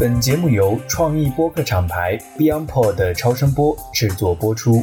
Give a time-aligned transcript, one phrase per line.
[0.00, 4.82] 本节目由创意播客厂牌 BeyondPod 的超声波制作播出。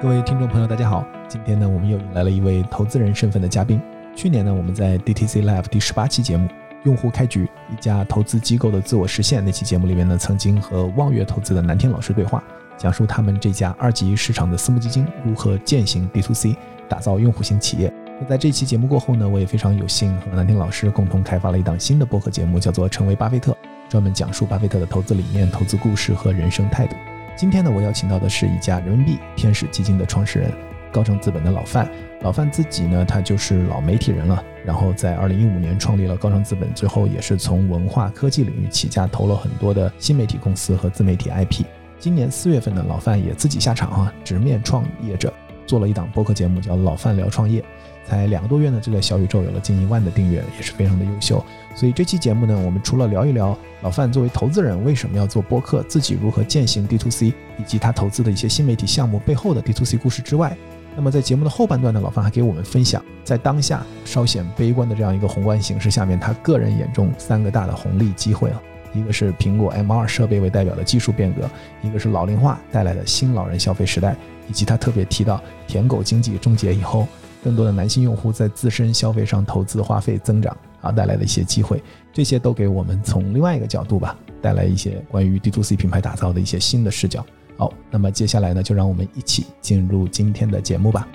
[0.00, 1.06] 各位听众朋友，大家好！
[1.28, 3.80] 今天呢，我们又迎来了一位投资人身份的嘉宾。
[4.16, 6.48] 去年呢，我们在 DTC Live 第十八期节目
[6.82, 12.42] 《用户开局：一家投资机构的自我实现》那期节目里面呢，曾经和望月投资的南天老师对话，
[12.76, 16.56] 讲述他们这家二级市场的私募基金如何践行 D to C，
[16.88, 17.92] 打造用户型企业。
[18.28, 23.52] 在这期节目过后呢，我也非常有幸和南天老师共同开发了一档新的播客节目，叫做《成为巴菲特》，
[23.88, 26.96] 专门讲述巴菲特的投资理念、投资故事和人生态度。
[27.36, 30.52] 今天呢，我邀请到的是一家人民币天使基金的创始人，
[30.92, 31.88] 高盛资本的老范。
[32.20, 41.64] 老范自己呢，他就是老媒体人了，然后在二零一五年创立了高盛资本，最后也是从文化科技领域起家，投了很多的新媒体公司和自媒体 IP。
[41.98, 45.32] 今年四月份呢，老范也自己下场啊，直面创业者，
[45.66, 47.60] 做了一档播客节目，叫《老范聊创业》。
[48.06, 51.44] 才两个多月呢，这个小宇宙有了近一万的订阅，也是非常的优秀。
[51.74, 57.28] 所以这期节目呢，我们除了聊一聊老范作为投资人为什么要做播客，自己如何践行 D to C，
[57.58, 60.54] 以及他投资的一些新媒体项目背后的 D to C 故事之外，
[60.94, 68.60] 那么在节目的后半段呢，老范还给我们分享，在当下稍显悲观的这样一个宏观形势下面，他个人眼中三个大的红利机会啊，
[68.92, 71.48] 一个是苹果 M2 设备为代表的技术变革，
[71.80, 74.14] 一个是老龄化带来的新老人消费时代，
[74.48, 77.08] 以及他特别提到舔狗经济终结以后。
[77.42, 87.26] 更多的男性用户在自身消费上投资花费增长啊，带来的一些机会，这些都给我们从另外一个角度吧，带来一些关于 D to C 品牌打造的一些新的视角。
[87.56, 91.08] 好，那么接下来呢，就让我们一起进入今天的节目吧。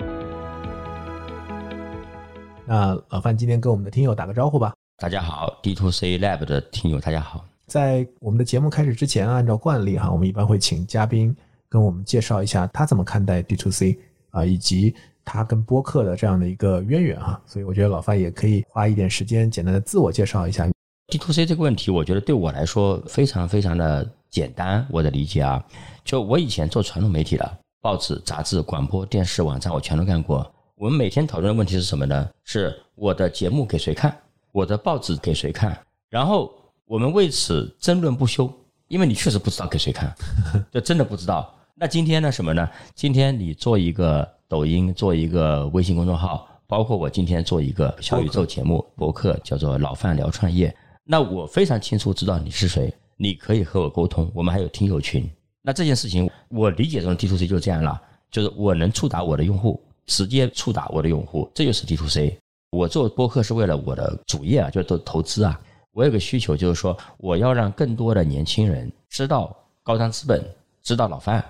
[2.66, 4.74] 那老范今天跟我们的听友打个招呼吧。
[4.98, 7.42] 大家好，D to C Lab 的听友大家好。
[7.66, 11.34] 在我们的节目开始之前，按照惯例哈，我们一般会请嘉宾
[11.70, 14.94] 跟我们介绍一下他怎么看待 D to C 啊，以及。
[15.28, 20.66] 他跟播客的这样的一个渊源哈，所以我觉得老范也可以花一点时间简单的自我介绍一下。
[21.08, 24.86] D to C 这个问题，我觉得对我来说非常非常的简单。
[24.90, 25.62] 我的理解啊，
[26.02, 30.50] 就我以前做传统媒体的，报纸、杂志、广播电视、网站，我全都干过。
[30.76, 32.26] 我们每天讨论的问题是什么呢？
[32.44, 34.16] 是我的节目给谁看，
[34.52, 35.78] 我的报纸给谁看，
[36.08, 36.50] 然后
[36.86, 38.50] 我们为此争论不休，
[38.88, 40.10] 因为你确实不知道给谁看，
[40.72, 41.54] 就真的不知道。
[41.74, 42.32] 那今天呢？
[42.32, 42.66] 什么呢？
[42.94, 44.26] 今天你做一个。
[44.48, 50.74] 抖音做一个微信公众号，包括我今天做一个小宇宙节目博客，叫做老范聊创业。
[51.04, 54.30] 那我非常清楚知道你是谁，你可以和我沟通。
[54.34, 55.28] 我们还有听友群。
[55.60, 58.00] 那这件事情，我理解中的 D to C 就这样了，
[58.30, 62.38] 就是我能触达我的用户，直接触达我的用户，这就是 D to C。
[62.70, 65.60] 我做播客是为了我的主业啊，就是投资啊。
[65.92, 70.42] 我有个需求，就是说我要让更多的年轻人知道高瞻资本，
[70.82, 71.44] 知道老范。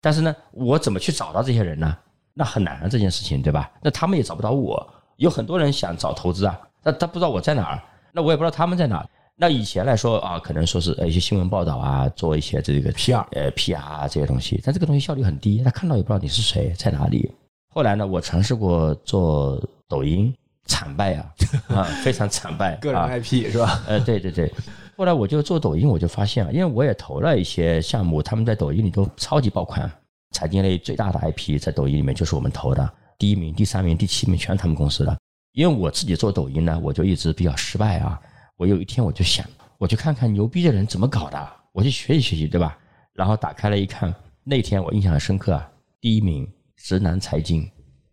[0.00, 1.96] 但是呢，我怎么去找到这些人呢？
[2.40, 3.70] 那很难啊，这件事情，对吧？
[3.82, 9.06] 那他们也找不到我，有很多人想找投资啊，那他不知道我在哪儿，那我也不知道他们在哪。
[9.36, 17.30] 那以前来说啊，可能说是一些新闻报道啊，做一些这个 PR，呃，PR 啊这些东西，但这个东西效率很低，他看到也不知道你是谁，在哪里。
[17.74, 20.34] 后来呢，我尝试过做抖音，
[20.64, 21.26] 惨败啊，
[21.68, 22.76] 啊，非常惨败。
[22.80, 23.82] 个人 IP 是吧？
[23.86, 24.50] 呃，对对对。
[24.96, 29.90] 后来我就做抖音，我就发现啊，因为我也投了一些项目，他们在抖音里都超级爆款。
[30.30, 35.18] 财经类最大的 IP 在抖音里面就是我们投的，第一名、第三名、第七名全是他们公司的。
[35.52, 38.20] 因为我自己做抖音呢，我就一直比较失败啊。
[38.56, 39.44] 我有一天我就想，
[39.78, 42.78] 我去看看牛逼的人怎么搞的，我去学习学习，对吧？
[43.12, 44.14] 然后打开了一看，
[44.44, 45.68] 那天我印象很深刻啊。
[46.00, 47.68] 第一名直男财经，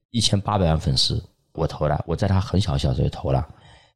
[0.09, 1.23] 一千八百万粉丝，
[1.53, 3.47] 我投了，我在他很小小时候就投了。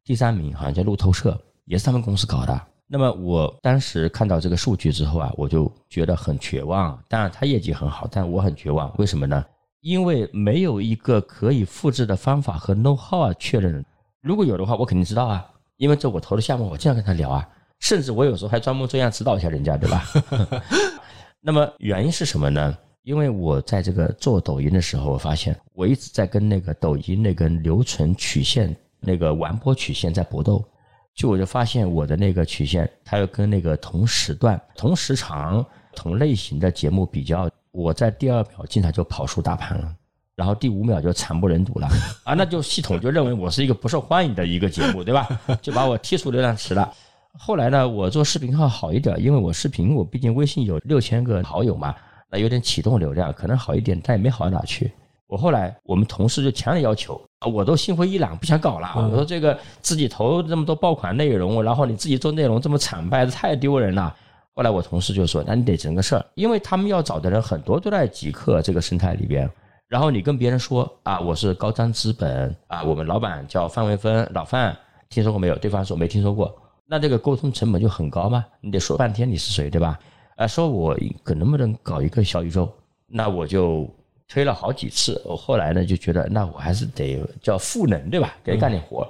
[0.04, 2.68] 第三名好像叫路透社，也是他们公司搞的。
[2.94, 7.02] 那么我当时看到这个数据之后啊，我就觉得很绝望。
[7.08, 8.94] 当然，他业绩很好，但我很绝望。
[8.98, 9.46] 为什么呢？
[9.80, 13.86] 因为没有一个可以复制的方法和 know how 啊确认。
[14.22, 17.48] 如果有的话，我肯定知道啊，因为这我投的项目，我经常跟他聊啊，
[17.80, 20.04] 甚至我有时候还专门这样指导一下人家，对吧？
[21.40, 22.78] 那么原因是什么呢？
[23.04, 30.62] 因为我在这个做抖音的时候，我发现我一直在跟那个抖音那个留存曲线、那个完播曲线在搏斗。
[31.22, 35.64] 就我就发现我的那个曲线，它要跟那个同时段、同时长、
[35.96, 39.96] 同类型的节目比较，我在第二秒经常就跑输大盘了，
[40.36, 41.88] 然后第五秒就惨不忍睹了
[42.26, 42.34] 啊！
[42.34, 45.30] 那就系统就认为我是一个不受欢迎的一个节目，对吧？
[45.62, 46.92] 就把我踢出流量池了。
[47.38, 51.94] 后来呢，我做视频号好一点，因为我视频我毕竟微信有六千个好友嘛，
[52.32, 54.92] 那有点启动流量可能好一点，但也没好到哪去。
[55.28, 57.22] 我后来我们同事就强烈要求。
[57.42, 58.88] 啊，我都心灰意冷，不想搞了。
[58.96, 64.16] 我说这个自己投这么多爆款内容，然后你自己做内容这么惨败，太丢人了。
[64.54, 69.50] 后来我同事就说：“那你得整个事儿，因为他们要找的人很多都在极客这个生态里边，
[69.88, 74.78] 然后你跟别人说啊，我是高瞻资本啊，我们老板叫范伟芬，老范，
[75.10, 75.56] 听说过没有？
[75.56, 76.54] 对方说没听说过，
[76.86, 79.98] 那这个沟通成本就很高嘛，你得说半天你是谁，对吧？
[80.36, 82.72] 啊，说我可能不能搞一个小宇宙？
[83.08, 83.90] 那我就
[84.32, 88.34] 推了好几次，我后来呢就觉得，那我还是得叫赋能，对吧？
[88.46, 89.06] 得干点活。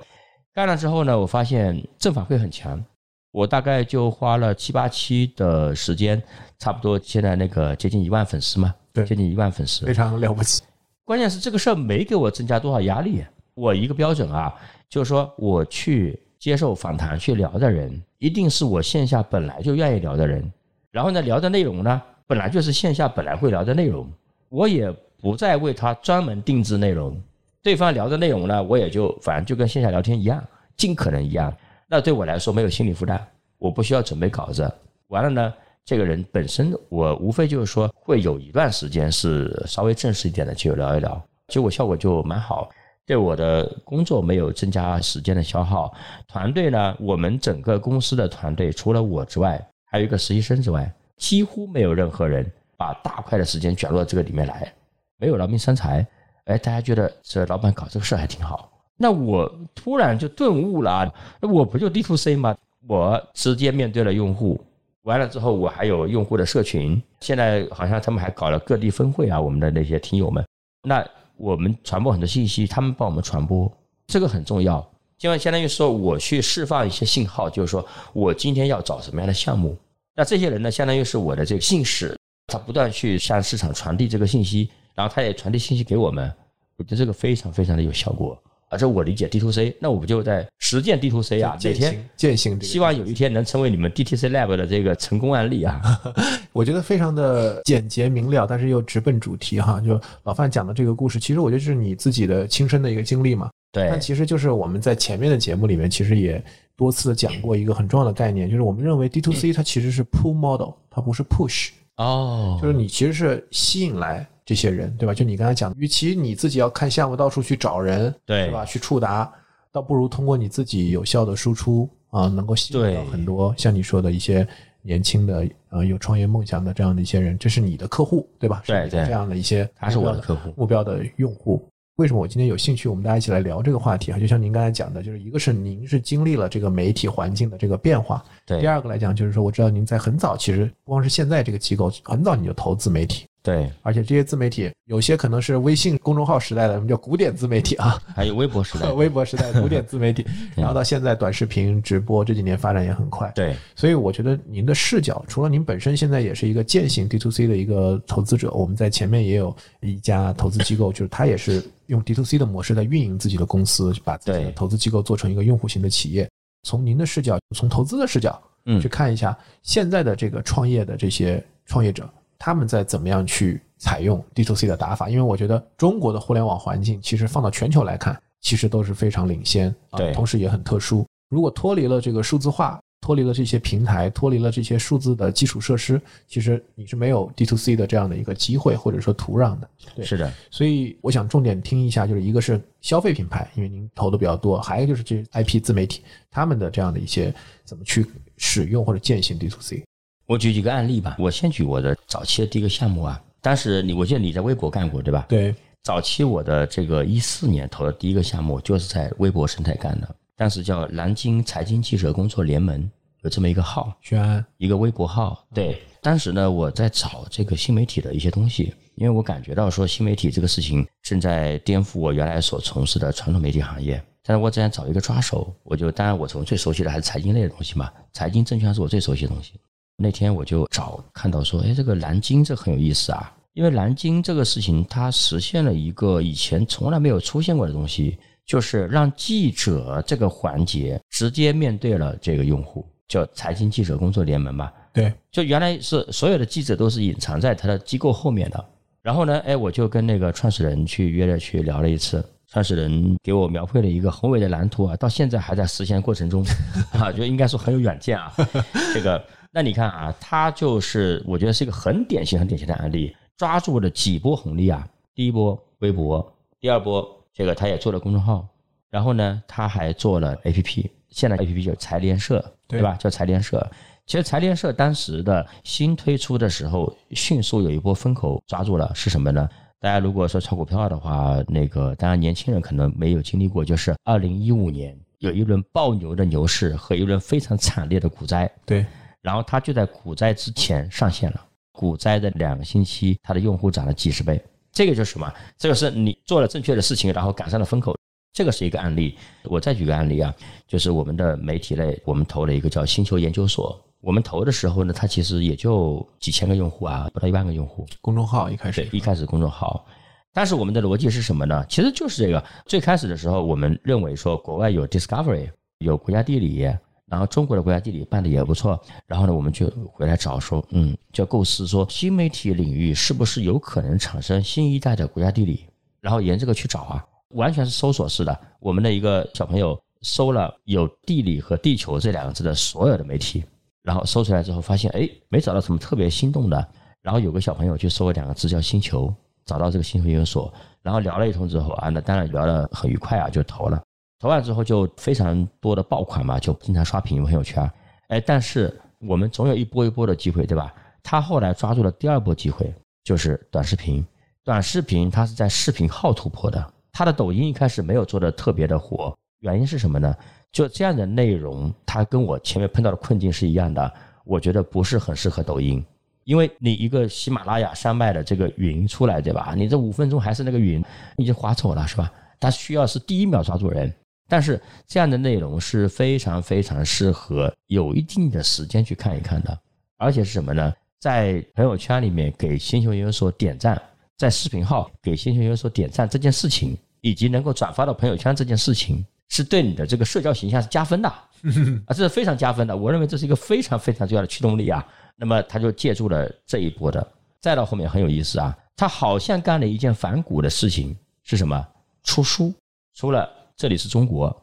[0.51, 2.83] 干了之后呢，我发现正反馈很强，
[3.31, 6.19] 我大概就花了七八期的时间，
[6.57, 10.63] 差不多现在那个接近一万粉丝嘛，对接近一万粉丝，非常了不起。
[11.06, 13.24] 关键是这个事儿没给我增加多少压力。
[13.53, 14.51] 我一个标准啊，
[14.89, 20.51] 就是说我去接受访谈去聊的人，一定是我线下本来就愿意聊的人。
[20.89, 24.12] 然后呢，聊的内容呢，本来就是线下本来会聊的内容，
[24.50, 27.15] 我也不再为他专门定制内容。
[27.63, 30.44] 对方聊的内容呢，我也就反正就跟线下聊天一样，
[30.75, 31.56] 尽可能一样。
[31.88, 33.21] 那对我来说没有心理负担，
[33.59, 34.69] 我不需要准备稿子。
[35.09, 35.53] 完了呢，
[35.85, 42.69] 这个人本身我无非就是说会有一段时间是稍微正式一点的去聊一聊，结果效果就蛮好，
[43.06, 45.94] 对我的工作没有增加时间的消耗。
[46.27, 54.74] 团队呢，我们整个公司的团队除了我之外，还有一个实习生之外，几乎没有任何人把大块的时间卷入到这个里面来，
[55.21, 56.06] 没有劳民伤财。
[56.45, 58.68] 哎，大家觉得这老板搞这个事还挺好。
[58.97, 61.13] 那我突然就顿悟了啊！
[61.41, 62.57] 我不就 D to C 吗？
[62.88, 64.59] 我直接面对了用户，
[65.03, 70.44] 完了之后我还有用户的社群，现在好像他们还搞了各地分会啊，我们的那些听友们，
[70.81, 71.07] 那
[71.38, 73.71] 我们传播很多信息，他们帮我们传播，
[74.07, 74.83] 这个很重要。
[75.19, 79.77] 因为相当于说我去释放一些信号，就是说我今天要找什么样的项目，
[80.15, 82.17] 那这些人呢，相当于是我的这个信使，
[82.47, 86.31] 他不断去向市场传递这个信息，然后他也传递信息给我们，
[86.77, 88.38] 我觉得这个非常非常的有效果。
[88.69, 91.57] 啊，这我理解 D to C，那我不就在实践 D to C 啊？
[91.61, 95.81] 每天践行希望有一天能成为你们 DTC Lab 的这个成功案例啊！
[96.53, 99.81] 我觉得非常的简洁明了，但是又直奔主题哈。
[99.81, 103.49] 就老范讲的这个故事，其实我觉得是你自己的亲身的一个经历嘛。
[103.73, 106.41] 对但，其实就是我们在前面的节目里面，其实也
[106.77, 115.13] 多次的讲过一个很重要的概念，就是我们认为 D to C 它其实是 pull model，它不是 push，哦，就是你其实是吸引来这些人，对吧？
[115.13, 118.65] 就你刚才讲，与其你自己要看项目到处去找人，对对吧？
[118.65, 119.31] 去触达，
[119.71, 124.47] 倒不如通过你自己有效的输出啊，能够吸引到很多像你说的一些
[124.81, 128.63] 年轻的呃有创业梦想的这样的一些人，这是你的客户，对吧？
[128.65, 131.65] 对对是你的这样的一些他是我的客户，目标的用户。
[131.97, 132.89] 为什么我今天有兴趣？
[132.89, 153.55] 我们大家一起来聊这个话题啊，就像您刚才讲的，就是一个是您是经历了这个媒体环境的这个变化，对第二个来讲就是说，我知道您在很早，其实不光是现在这个机构，很早你就投自媒体，对，而且这些自媒体有些可能是微信公众号时代的，我们叫古典自媒体啊，还有微博时代， 微博时代 古典自媒体， 然后到现在短视频直播这几年发展也很快，对。
[153.75, 166.29] 所以我觉得您的视角，除了您本身现在也是一个践行 D to C 的一个投资者，我们在前面也有一家投资机构，就是他也是用 D to C 的模式在运营自己的公司，把自己的投资机构做成一个用户型的企业。
[166.63, 168.79] 从您的视角，从投资的视角嗯。
[168.79, 172.07] 去看一下现在的这个创业的这些创业者，
[172.43, 175.07] 他们在怎么样去采用 D to C 的打法？
[175.07, 181.05] 因为我觉得中国的互联网环境其实放到全球来看，其实都是非常领先啊对，同时也很特殊。
[181.29, 189.69] 如果脱离了这个数字化，脱离了这些平台，脱离了这些数字的基础设施，其实你是没有 D to C 的这样的一个机会或者说土壤的。
[189.95, 197.31] 对是的，所以我想重点听一下，就是一个是消费品牌，因为您投的比较多，还有就是这 IP 自媒体他们的这样的一些
[197.63, 198.03] 怎么去
[198.38, 199.83] 使用或者践行 D to C。
[200.31, 201.17] 我举几个案例吧。
[201.19, 205.25] 我先举我的早期的第一个项目啊，当时你我记得你在微博干过对吧？
[205.27, 210.07] 对，早期我的这个一四年投的第一个项目就是在微博生态干的，
[210.38, 212.89] 当时叫南京财经记者工作联盟，
[213.23, 215.45] 有这么一个号，宣安，一个微博号。
[215.53, 224.01] 对，当时呢我在找这个新媒体的一些东西，因为我感觉到说新媒体这个事情正在颠覆我原来所从事的传统媒体行业。
[224.23, 229.59] 但是我只想找一个抓手，我就当然我从最熟悉的还是财经类的东西嘛，财经证券是我最熟悉的东西。
[230.01, 244.72] 那天我就找看到说，哎，这个南京这很有意思啊，因为南京这个事情它实现了一个以前从来没有出现过的东西，就是让记者这个环节直接面对了这个用户，叫财经记者工作联盟嘛。
[244.93, 248.65] 对，就原来是所有的记者都是隐藏在他的机构后面的。
[249.01, 256.46] 然后呢，哎，我就跟那个创始人去约了去聊了一次，创始人给我描绘了一个宏伟的蓝图啊，到现在还在实现过程中
[256.93, 258.31] 啊，就应该说很有远见啊。
[258.93, 264.88] 这个，那你看啊，他就是我觉得是一个很典型、很典型的案例，抓住了几波红利啊。
[265.13, 268.48] 第一波微博，第二波这个他也做了公众号，
[268.89, 272.96] 然后呢，他还做了 APP，现在 APP 叫财联社，对对吧？
[272.96, 273.70] 叫财联社。
[274.05, 279.48] 其实财联社当时的新推出的时候，迅速有一波风口抓住了，是什么呢？
[279.81, 288.86] 大家如果说炒股票的话，那个当然年轻人可能没有经历过，就是二零一五年有一轮爆牛的牛市和一轮非常惨烈的股灾，对，
[289.22, 291.46] 然后它就在股灾之前上线了。
[291.72, 295.34] 股灾的两个星期，它的用户涨了几十倍，这个就是什么？
[295.58, 297.96] 这个是你做了正确的事情，然后赶上了风口。
[298.34, 299.18] 这个是一个案例。
[299.44, 300.34] 我再举个案例啊，
[300.68, 303.80] 就是我们的媒体类，我们投了一个叫星球研究所。
[304.00, 307.86] 我们投的时候呢，它其实也就几千个用户啊，不到一万个用户。
[308.01, 309.86] 公众号一开始对，一开始公众号，
[310.34, 311.66] 但是我们的逻辑是什么呢？
[311.70, 312.44] 其实就是这个。
[312.66, 315.50] 最开始的时候，我们认为说国外有 Discovery，
[315.80, 316.68] 有国家地理，
[317.12, 318.82] 然后中国的国家地理办的也不错。
[319.06, 325.65] 然后呢，我们就回来找说，嗯，就构思说新媒体领域是不是有可能产生新一代的国家地理？
[326.00, 328.39] 然后沿这个去找啊，完全是搜索式的。
[328.62, 333.44] 我们的一个小朋友搜了有地理和地球这两个字的所有的媒体。
[333.84, 336.68] 然后搜出来之后，发现哎，没找到什么特别心动的。
[337.01, 339.12] 然后有个小朋友去搜了两个字叫“星球”，
[339.44, 340.53] 找到这个星球研究所，
[340.84, 343.82] 然后聊了一通之后啊，那当然聊得很愉快啊，就投了。
[344.22, 347.68] 投完之后就非常多的爆款嘛，就经常刷屏朋友圈。
[348.10, 350.72] 哎，但是我们总有一波一波的机会，对吧？
[351.01, 352.72] 他后来抓住了第二波机会，
[353.04, 354.06] 就是短视频。
[354.44, 360.16] 短视频它是在视频号突破的，他的抖音一开始没有做的特别的火，原因是什么呢？
[360.51, 363.92] 就这样的内容，它跟我前面碰到的困境是一样的。
[364.24, 365.84] 我觉得不是很适合抖音，
[366.25, 369.56] 因为你一个喜马拉雅山脉的这个云出来，对吧？
[369.58, 370.84] 你这五分钟还是那个云，
[371.16, 372.12] 你就划走了，是吧？
[372.40, 373.92] 它需要是第一秒抓住人。
[374.31, 374.57] 但是
[374.88, 379.59] 这样的内容是非常非常适合有一定的时间去看一看的，
[379.97, 380.73] 而且是什么呢？
[381.00, 383.81] 在朋友圈里面给星球研究所点赞，
[384.17, 389.05] 在视频号给星球研究所点赞这件事情，以及能够转发到朋友圈这件事情。
[389.27, 391.09] 是对你的这个社交形象是加分的
[391.88, 392.75] 啊，这是非常加分的。
[392.75, 394.88] 我认为这是一个非常非常重要的驱动力啊。
[395.17, 397.05] 那么他就借助了这一波的，
[397.41, 401.67] 再到后面很有意思啊，他好像干了一件反骨的事情，是什么？
[402.03, 402.53] 出书，
[402.93, 403.29] 出了
[403.62, 404.36] 这里是中国，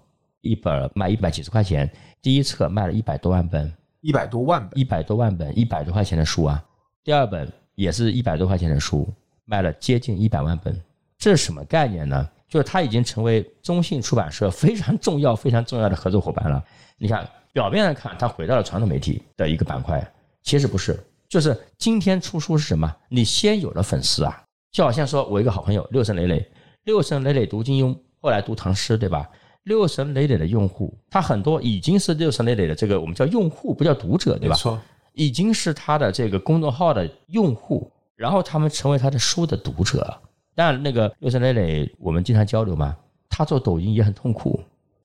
[0.43, 1.91] 一本卖一百几十块钱，
[2.23, 6.65] 第一册卖了一百多万本，一百多万本，一百多万本，一百多块钱的书啊。
[7.03, 9.13] 第二本也是一百多块钱的书，
[9.45, 10.81] 卖了接近一百万本，
[11.19, 12.31] 这是什么概念呢？
[12.49, 16.65] 就是它已经成为中信出版社非常重要、非常重要的合作伙伴了。
[16.97, 20.01] 你看，表面上看它回到了传统媒体的一个板块，
[20.45, 20.97] 其实不是。
[21.29, 22.89] 就是今天出书是什么？
[23.09, 26.49] 你先有了粉丝啊，就好像说我一个好朋友六神磊磊，
[26.85, 29.29] 六神磊磊读金庸，后来读唐诗，对吧？
[29.65, 34.55] 六神磊磊的用户，他很多已经是六神磊磊的这个我们叫用户，不叫读者，对吧？
[34.55, 34.81] 没错，
[35.13, 40.17] 已经是他的这个公众号的用户，然后他们成为他的书的读者。
[40.55, 42.97] 但那个六神磊磊，我们经常交流嘛。
[43.29, 44.59] 他做抖音也很痛苦，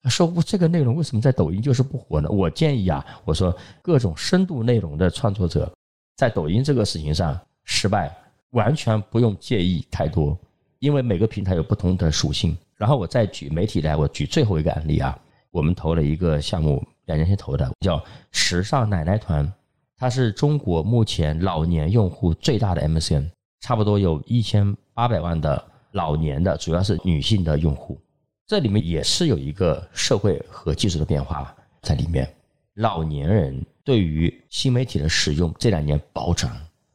[0.05, 2.29] 说我这个内容为什么在抖音就是不火呢？
[2.29, 5.72] 我建议啊，我说各种深度内容的创作者，
[6.15, 8.15] 在抖音这个事情上失败，
[8.51, 10.36] 完全不用介意太多，
[10.79, 12.58] 因为每个平台有不同的属性。
[12.77, 15.18] 然后我再举媒体来，我举最后一个案例啊，
[15.51, 19.51] 我们投了一个项目，两年前投的，叫时尚奶奶团，
[19.98, 23.30] 它是中国目前老年用户最大的 MCN。
[23.62, 27.98] 差不多有一千八百万的老年的，主要是女性的用户，
[28.46, 32.27] 这里面也是有一个社会和技术的变化在里面。
[32.74, 36.51] 老年人对于新媒体的使用这两年暴涨，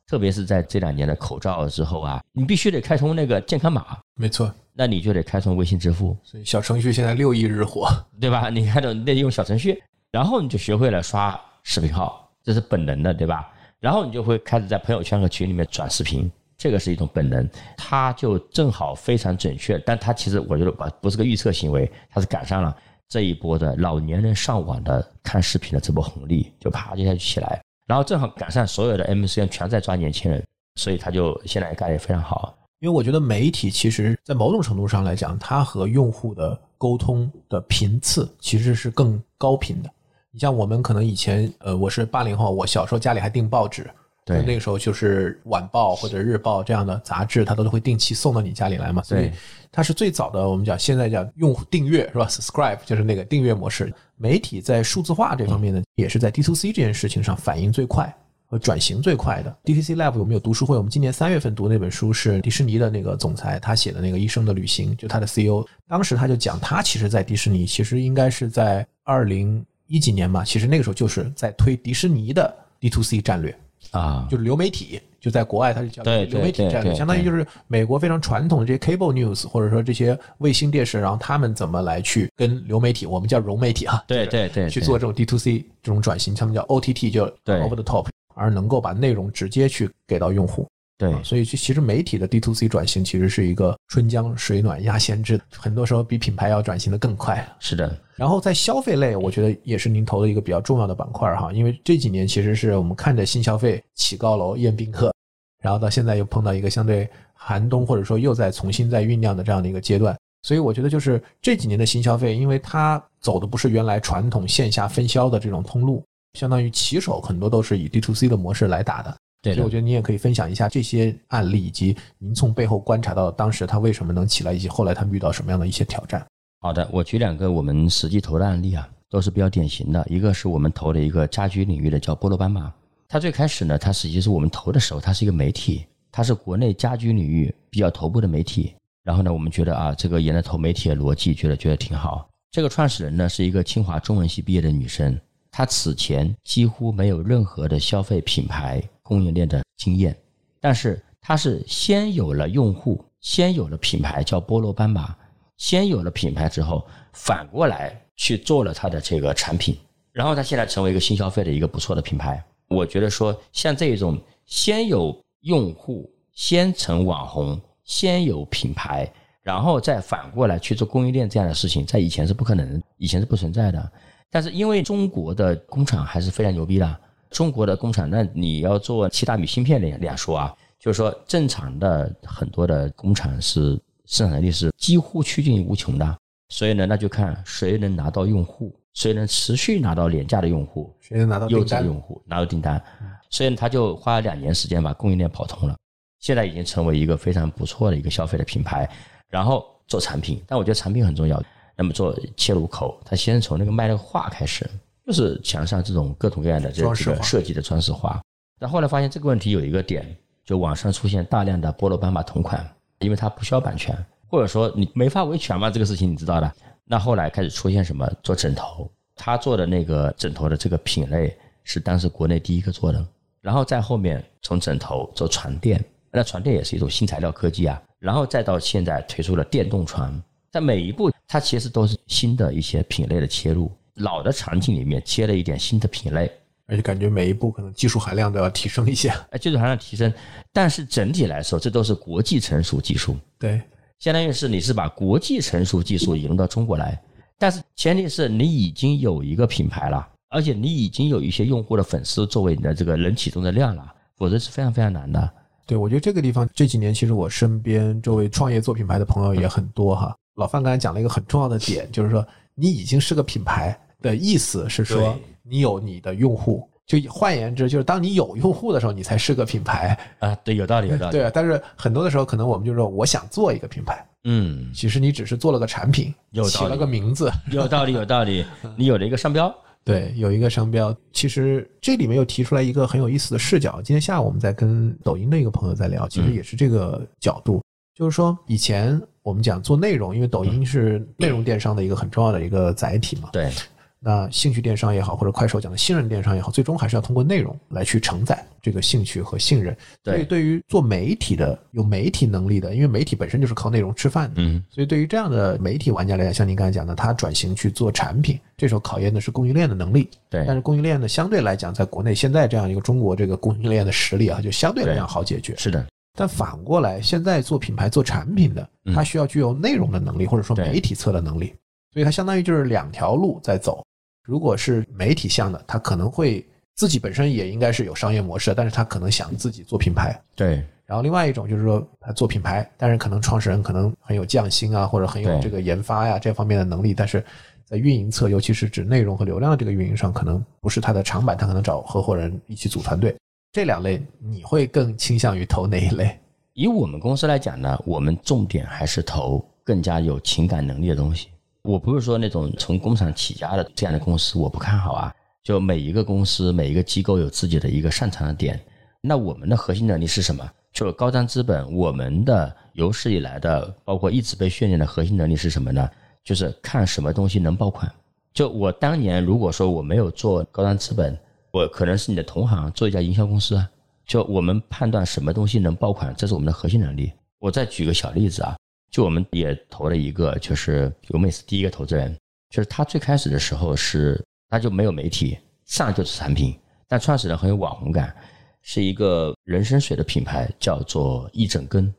[0.07, 7.89] 特别是在这两年的口罩之后啊，你必须得开通那个健康码，没错，那你就得开通微信支付，所以小程序现在六亿日活，
[8.21, 8.49] 对吧？
[8.49, 9.83] 你看到你得用小程序，
[10.13, 13.51] 然后你就学会了刷视频号，这是本能的，对吧？
[13.81, 16.31] 然后你就会开始在朋友圈和群里面转视频。
[16.57, 22.77] 这个是一种本能，它就正好非常准确，但它其实我觉得不不是个预测行为，它是赶上了
[23.09, 30.45] 这一波的老年人上网的看视频的这波红利，就啪一下就起来，然后正好赶上所有的 MCN 全在抓年轻人，
[30.75, 32.58] 所以它就现在干得非常好。
[32.81, 39.91] 因为我觉得媒体其实在某种程度上来讲，它和用户的沟通的频次其实是更高频的。
[40.31, 43.91] 你像我们可能以前，呃，我是八零后，我小时候家里还订报纸。
[44.25, 49.03] 对，那个时候就是晚报或者日报这样的杂志，它都会定期送到你家里来嘛。
[49.03, 49.31] 所以
[49.73, 53.93] 它是最早的，我们讲现在叫用户订阅是吧？subscribe 就是那个订阅模式。
[54.17, 58.15] 媒体在数字化这方面呢，也是在 D to C 这件事情上反应最快
[58.49, 59.57] 和转型最快的。
[59.65, 73.55] D T C Lab 有没有读书会，我们今年三月份读那本书是迪士尼的那个总裁他写的那个《一生的旅行》，就他的 CEO，当时他就讲，他其实在迪士尼，其实应该是在二零一几年吧，其实那个时候就是在推迪士尼的 D to C 战略。
[73.93, 90.67] 啊，就是流媒体，就在国外，它就叫流媒体战略，相当于就是美国非常传统的这些 cable news，或者说这些卫星电视，然后他们怎么来去跟流媒体，我们叫融媒体啊，对对对，去做这种 D to C 这种转型，他们叫 O T T，就 over the top，而能够把内容直接去给到用户。
[90.97, 97.47] 对啊，所以其实媒体的 D to C 转型其实是一个春江水暖鸭先知，很多时候比品牌要转型的更快。
[97.61, 105.15] 是的，然后在消费类，我觉得也是您投的一个比较重要的板块哈，因为这几年其实是我们看着新消费起高楼宴宾客，
[105.63, 110.17] 然后到现在又碰到一个相对寒冬，或者说又在重新在酝酿的这样的一个阶段。
[110.43, 116.05] 所以我觉得就是这几年的新消费，因为它走的不是原来传统线下分销的这种通路，
[116.39, 119.17] 相当于骑手很多都是以 D to C 的模式来打的。
[119.43, 119.69] 所以我。
[119.69, 126.25] 觉得你也可以分享一下这些案例，以及您从背后观察到当时他为什么能起来，以及后来他们遇到什么样的一些挑战。
[126.61, 130.05] 好的，我举两个我们实际投的案例啊，都是比较典型的。
[130.09, 132.73] 一个是我们投的一个家居领域的叫波罗斑马，
[133.07, 138.75] 它最开始呢，它实际是我们投的时候，它是一个媒体，它是国内家居领域比较头部的媒体。
[139.05, 142.29] 然后呢，我们觉得啊，这个沿着投媒体的逻辑，觉得觉得挺好。
[142.51, 145.19] 这个创始人呢是一个清华中文系毕业的女生，
[145.59, 150.17] 他此前几乎没有任何的消费品牌供应链的经验，
[150.61, 155.13] 但是他是先有了用户，先有了品牌叫波罗斑马，
[155.57, 159.77] 先有了品牌之后，反过来去做了它的这个产品，
[160.13, 162.41] 然后它现在成为一个新消费的一个不错的品牌。
[162.69, 169.13] 我觉得说像这种先有用户，先成网红，先有品牌，
[169.43, 173.93] 然后再反过来去做供应链这样的事情，在以前是不可能，以前是不存在的。
[174.31, 186.19] 但是因为中国的工厂还是非常牛逼的，中国的工厂，那你要做七纳米芯片两两说啊，就是说正常的很多的工厂是生产能力是几乎趋近于无穷的，
[186.49, 191.65] 所以呢，那就看谁能拿到用户，谁能持续拿到廉价的用户，谁能拿到优？
[191.65, 192.83] 质的用户拿到订单，
[193.31, 195.77] 所以他就花了两年时间把供应链跑通了，
[196.21, 198.89] 现在已经成为一个非常不错的一个消费的品牌，
[199.29, 201.43] 然后做产品，但我觉得产品很重要。
[201.79, 204.69] 那么做切入口，他先从那个卖那个画开始，
[205.07, 208.21] 就是墙上这种各种各样的这个设计的装饰画。
[208.59, 210.05] 但后来发现这个问题有一个点，
[210.45, 212.69] 就网上出现大量的波罗斑马同款，
[212.99, 216.53] 因为它不需要版权，或者说你没法维权嘛，这个事情你知道的。
[216.85, 223.07] 那后来开始出现什么做枕头，他做的那个枕头的这个品类是当时国内第一个做的，
[223.41, 236.31] 然后在后面从枕头做床垫，那床垫也是一种新材料科技啊，然后再到现在推出了电动床，在每一步它其实都是新的一些品类的切入，老的场景里面切了一点新的品类，
[236.67, 239.11] 而且感觉每一步可能技术含量都要提升一些。
[239.31, 240.13] 哎，技术含量提升，
[240.53, 243.61] 但是整体来说，这都是国际成熟技术，对，
[243.99, 246.99] 相当于是你是把国际成熟技术引入到中国来，
[247.39, 255.31] 但是前提是你已经有一个品牌了，而且你已经有一些用户的粉丝作为你的这个人体中的量了，否则是非常非常难的。
[255.67, 260.17] 对，我觉得这个地方这几年其实我身边周围创业做品牌的朋友也很多哈。
[260.39, 262.25] 老范刚才讲了一个很重要的点，就是说
[262.55, 269.99] 你已经是个品牌的意思是说你有你的用户，就换言之，就是当你有用户的时候，你才是个品牌。
[270.21, 271.13] 啊，对，有道理，有道理。
[271.13, 278.47] 对啊，但是很多的时候，可能我们就是说我想做一个品牌，嗯，其实你只是做了个产品，有道理起了个名字，有道理，有道理。
[278.79, 280.95] 你有了一个商标，对，有一个商标。
[281.13, 283.83] 其实这里面又提出来一个很有意思的视角。
[283.83, 287.61] 今天下午我们在跟抖音的一个朋友在聊，其实嗯也是这个角度，
[287.97, 293.29] 就是说以前我们讲做内容，因为抖音是内容电商的一个很重要的一个载体嘛。
[293.31, 293.53] 对，
[294.01, 299.77] 那兴趣电商也好，或者快手讲的信任电商也好，最终还是要通过内容来去承载这个兴趣和信任。
[300.03, 310.09] 所以对对于做媒体的、有媒体能力的，因为媒体本身就是靠内容吃饭的，嗯，所以对于这样的媒体玩家来讲，像您刚才讲的，他转型去做产品，这时候考验的是供应链的能力。
[310.31, 315.55] 对但，是供应链呢，相对来讲，在国内现在这样一个中国这个供应链的实力啊，就相对来讲好解决。
[315.59, 315.85] 是的，
[316.19, 321.55] 但反过来，现在做品牌、做产品的，嗯他需要具有内容的能力，或者说媒体侧的能力，
[321.93, 323.85] 所以它相当于就是两条路在走。
[324.25, 330.21] 如果是媒体向的，他可能会自己本身也应该是有商业模式，但是他可能想自己做品牌。
[330.35, 337.25] 对，然后另外一种就是说，他做品牌，但是可能创始人可能很有匠心啊，或者很有这个研发呀这方面的能力，但是
[337.65, 343.15] 在运营侧，尤其是指内容和流量的这个运营上，可能不是他的长板，他可能找合伙人一起组团队。
[343.51, 346.19] 这两类你会更倾向于投哪一类？
[346.53, 351.29] 以我们公司来讲呢，我们重点还是投更加有情感能力的东西。
[351.63, 358.59] 我不是说那种从工厂起家的这样的公司我不看好啊，就每一个公司每一个机构有自己的一个擅长的点。
[359.01, 360.49] 那我们的核心能力是什么？
[360.73, 365.89] 就高瞻资本，我们的有史以来的，包括一直被训练的核心能力是什么呢？
[366.23, 367.91] 就是看什么东西能爆款。
[368.33, 371.19] 就我当年如果说我没有做高端资本，
[371.59, 373.69] 我可能是你的同行做一家营销公司啊。
[374.07, 377.13] 就我们判断什么东西能爆款，这是我们的核心能力。
[377.41, 378.57] 我再举个小例子啊，
[378.93, 382.17] 就我们也投了一个，就是尤美斯第一个投资人，
[382.49, 388.15] 就是他最开始的时候是他就没有媒体，上来就是产品，但创始人很有网红感，
[388.63, 391.93] 是一个人参水的品牌，叫做一整根。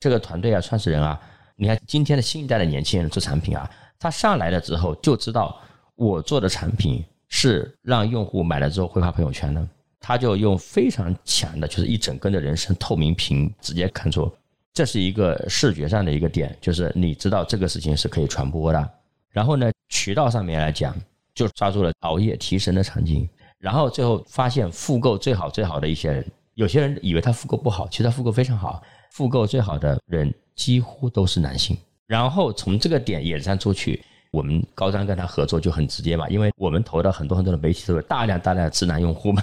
[0.00, 1.18] 这个团队啊，创始人啊，
[1.56, 5.58] 你看今天的新一代的年轻人做产品啊，他上来了之后就知道
[5.94, 7.02] 我做的产品
[7.36, 9.68] 是让用户买了之后会发朋友圈的，
[9.98, 14.32] 他就用非常强的，就是一整根的人参透明瓶直接看出，
[14.72, 18.90] 这是一个视觉上的一个点，就是你知道这个事情是可以传播的。
[19.30, 20.94] 然后呢，渠道上面来讲，
[21.34, 28.80] 就抓住了熬夜提神的场景，然后最后发现复购最好最好的一些人，有些人以为他复购不好，其实他复购非常好。
[29.10, 34.00] 复购最好的人几乎都是男性，然后从这个点衍生出去，
[34.34, 39.42] 我们高瞻跟他合作就很直接嘛，因为我们投的很多很多的媒体都有大量大量的直男用户嘛，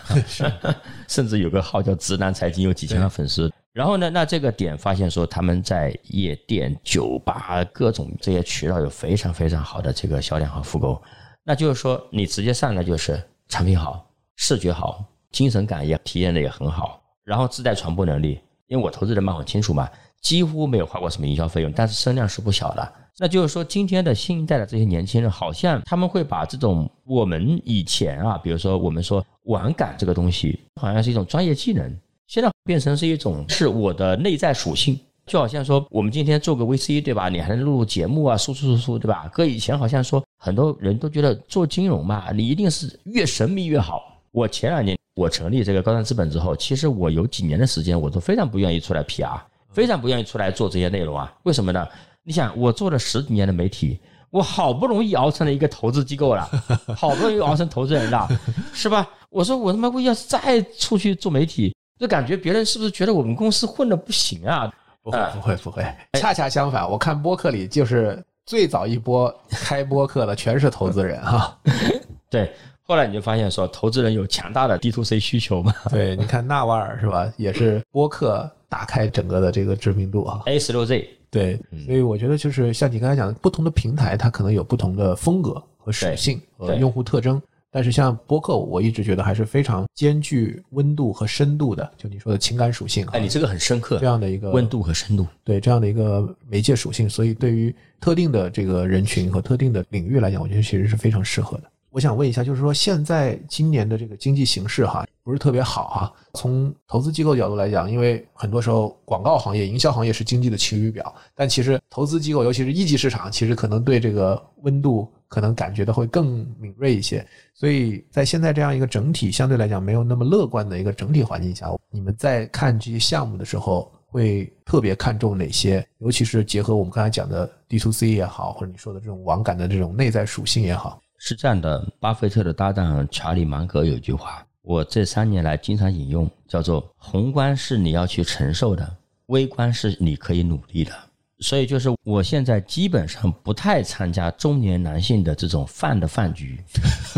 [1.07, 3.51] 甚至有个号叫“直男财经”，有几千万粉丝。
[3.71, 11.01] 然后呢，那这个点发现说他们在夜店、酒吧各种这些渠道有非常非常好的这个销量和复购，
[11.43, 18.41] 那就是说你直接上来就是产品好、视觉好、精神感也体验的也很好，然后自带传播能力。
[18.67, 19.89] 因为我投资人嘛很清楚嘛，
[20.21, 22.93] 几乎没有花过什么营销费用，但是声量是不小的。
[23.17, 31.93] 那就是说，今天的新一代的这些年轻人，好像他们会把这种我们以前啊，比如说我们说玩感这个东西，好像是一种专业技能，
[32.27, 34.99] 现在变成是一种是我的内在属性。
[35.27, 37.29] 就好像说，我们今天做个 VC 对吧？
[37.29, 39.29] 你还能录录节目啊，输出输出对吧？
[39.33, 44.01] 搁以前好像说，很多人都觉得做金融嘛，你一定是越神秘越好。
[44.31, 44.97] 我前两年。
[45.13, 49.37] 我成立这个高端资本之后，其实我有几年的时间，我都非常不愿意出来 PR，
[49.71, 51.31] 非常不愿意出来做这些内容啊。
[51.43, 51.87] 为什么呢？
[52.23, 56.47] 你想，我做了十几年的媒体，我好不容易熬成了一个投资机构了，
[56.95, 58.27] 好不容易熬成投资人了，
[58.73, 59.07] 是吧？
[59.29, 64.71] 我说我他妈我要是再出去做媒体，就感觉别人是不是觉得我们公司混的不行啊？
[65.01, 65.83] 不会不会不会，
[66.19, 71.57] 恰恰相反，我看播客里就是最早一波开播客的全是投资人哈。
[72.29, 72.51] 对。
[72.83, 75.73] 后来你就发现说，投资人有强大的 D to C 需求嘛？
[75.89, 80.43] 对，你看纳瓦尔是吧，也是播客打开整个的这个知名度啊。
[80.45, 93.05] A 十六 Z，对，所以我觉得就是像你刚才讲的，不同的平台它可能有不同的风格和属性和用户特征，但是像播客，我一直觉得还是非常兼具温度和深度的，就你说的情感属性。
[93.07, 101.63] 哎，你这个很深刻，这样的一个温度和深度，对这样的一个媒介属性，所以对于特定的这个人群和特定的领域来讲，我觉得其实是非常适合的。
[101.91, 106.13] 我想问一下，就是说现在今年的这个经济形势哈，不是特别好哈。
[106.33, 117.27] 从投资机构角度来讲，因为很多时候广告行业、营销行业是经济的晴雨表，但其实投资机构，尤其是一级市场，其实可能对这个温度可能感觉的会更敏锐一些。
[117.53, 125.85] 所以在现在这样一个整体相对来讲没有那么乐观的一个整体环境下，你们在看这些项目的时候，会特别看重哪些？
[125.97, 131.00] 尤其是结合我们刚才讲的 D to C 也好，或者你说的这种网感的这种内在属性也好。
[131.23, 140.91] 是这样的，巴菲特的搭档查理芒格有一句话，我这三年来经常引用，叫做“宏观是你要去承受的，微观是你可以努力的”。
[141.37, 146.59] 所以就是我现在基本上不太参加中年男性的这种饭的饭局，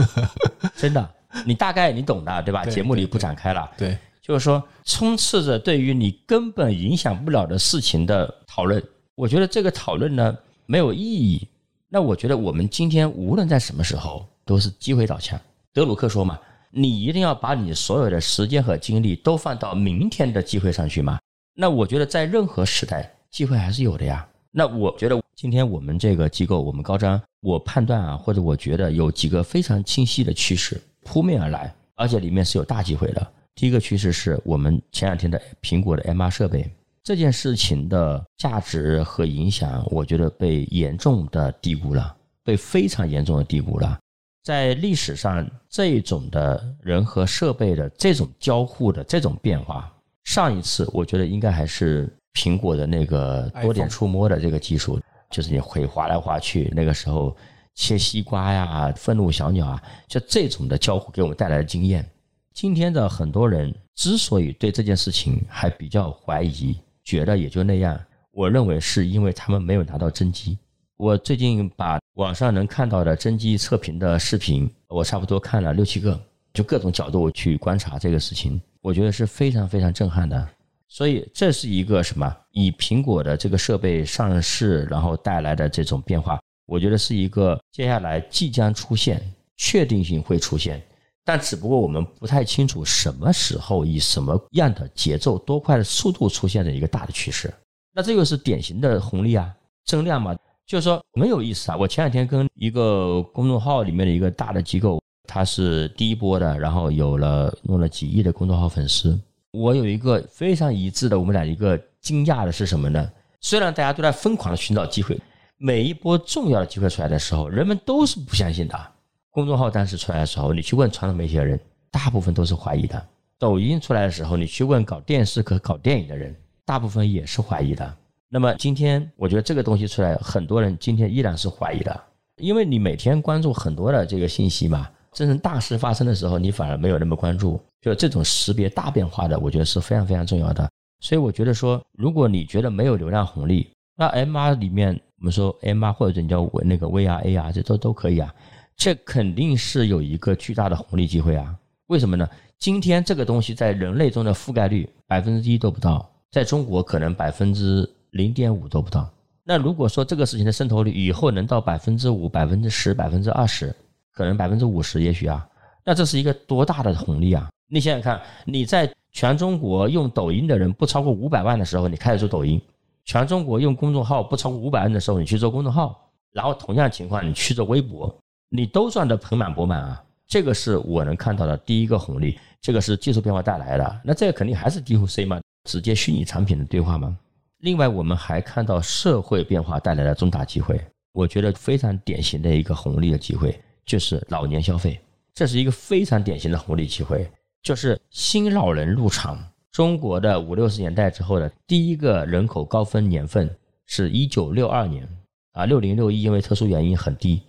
[0.76, 1.10] 真的，
[1.46, 2.66] 你大概你懂的，对吧？
[2.66, 3.72] 节目里不展开了。
[3.78, 8.84] 对，就是说充斥着对于你根本影响不了的事情的讨论，
[9.16, 11.48] 我觉得这个讨论呢没有意义。
[11.94, 15.40] 那我觉得我们今天无论在什么时候都是机会导向。
[15.72, 16.40] 德鲁克说嘛，
[16.72, 21.20] 你一定要把你所有的时间和精力都放到明天的机会上去嘛。
[21.54, 24.28] 那我觉得在任何时代，机会还是有的呀。
[24.50, 33.32] 那我觉得今天我们这个机构，我们高瞻，我判断啊，或者我觉得有几个非常清晰的趋势扑面而来，而且里面是有大机会的。
[33.54, 36.68] 第一个趋势是我们前两天的苹果的 MR 设备。
[37.04, 44.00] 这件事情的价值和影响，我觉得被严重的低估了，被非常严重的低估了。
[44.42, 54.98] 在历史上，这种的人和设备的这种交互的这种变化，上一次我觉得应该还是苹果的那个多点触摸的这个技术，
[55.30, 57.36] 就是你会滑来滑去，那个时候
[57.76, 62.10] 切西瓜呀、愤怒小鸟啊，就这种的交互给我们带来的经验。
[62.54, 66.78] 今天的很多人之所以对这件事情还比较怀疑。
[67.04, 68.00] 觉得也就那样，
[68.32, 70.58] 我认为是因为他们没有拿到真机。
[70.96, 76.18] 我最近把网上能看到的真机测评的视频，我差不多看了六七个，
[76.54, 80.48] 就各种角度去观察这个事情，我觉得是非常非常震撼的。
[80.88, 82.34] 所以这是一个什么？
[82.52, 89.20] 以苹果的这个设备上市，然后带来的这种变化，我觉得是一个接下来即将出现，
[89.58, 90.82] 确定性会出现。
[91.26, 97.54] 但只不过我们不太清楚什么时候以什么样的节奏、多快的速度出现的一个大的趋势。
[97.94, 99.54] 那这个是典型的红利啊，
[99.86, 101.78] 增量嘛，就是说很有意思啊。
[101.78, 109.18] 我前两天跟一个公众号里面的一个大的机构，他是第一波的，然后有了弄了几亿的公众号粉丝，
[109.52, 113.10] 我有一个非常一致的，我们俩一个惊讶的是什么呢？
[113.40, 115.18] 虽然大家都在疯狂的寻找机会，
[115.58, 118.92] 每一波重要的机会出来的时候，人们都是不相信的。
[119.34, 123.00] 公众号当时出来的时候，你去问传统媒体的人，大部分都是怀疑的；
[123.40, 127.98] 抖音出来的时候，你去问搞电视和搞电影的人，大部分也是怀疑的。
[128.30, 132.00] 那么今天，我觉得这个东西出来，很多人今天依然是怀疑的，
[132.38, 137.60] 因为你每天关注很多的这个信息嘛，真正大事发生的时候，你反而没有那么关注。
[137.82, 140.70] 就这种识别大变化的，我觉得是非常非常重要的。
[141.00, 143.68] 所以我觉得说，如果你觉得没有流量红利，
[143.98, 148.32] 那 MR 里面我们说 MR 或者你叫那个 VR、AR，这都都可以啊。
[148.76, 151.56] 这肯定是有一个巨大的红利机会啊。
[151.88, 152.28] 为什么呢？
[152.60, 157.90] 今天这个东西在人类中的覆盖率百分之一都不到，在中国可能百分之。
[158.14, 159.12] 零点五都不到。
[159.44, 163.76] 那如果说这个事情的渗透率以后能到百分之五、百分之十、百分之二十，
[164.12, 165.50] 可能百分之五十，也许啊，
[165.84, 167.50] 那这是一个多大的红利啊！
[167.68, 172.60] 你想想看，你在全中国用抖音的人不超过五百万的时候，你开始做抖音；
[173.04, 176.00] 全中国用公众号不超过五百万的时候，你去做公众号。
[176.32, 178.16] 然后同样情况，你去做微博，
[178.56, 180.04] 你都赚得盆满钵满啊！
[180.28, 184.02] 这个是我能看到的第一个红利，这个是技术变化带来的。
[184.04, 187.18] 那这个肯定还是 D to C 嘛，直接虚拟产品的对话吗。
[187.62, 190.80] 另外，我们还看到社会变化带来的重大机会，
[191.14, 195.00] 我觉得非常典型的一个红利的机会就是老年消费，
[195.34, 197.28] 这是一个非常典型的红利机会，
[197.64, 199.44] 就是新老人入场。
[199.72, 203.50] 中国的五六十年代之后的第一个人口高峰年份
[203.88, 205.10] 是一九六二年
[205.54, 207.42] 啊，六零六一因为特殊原因很低，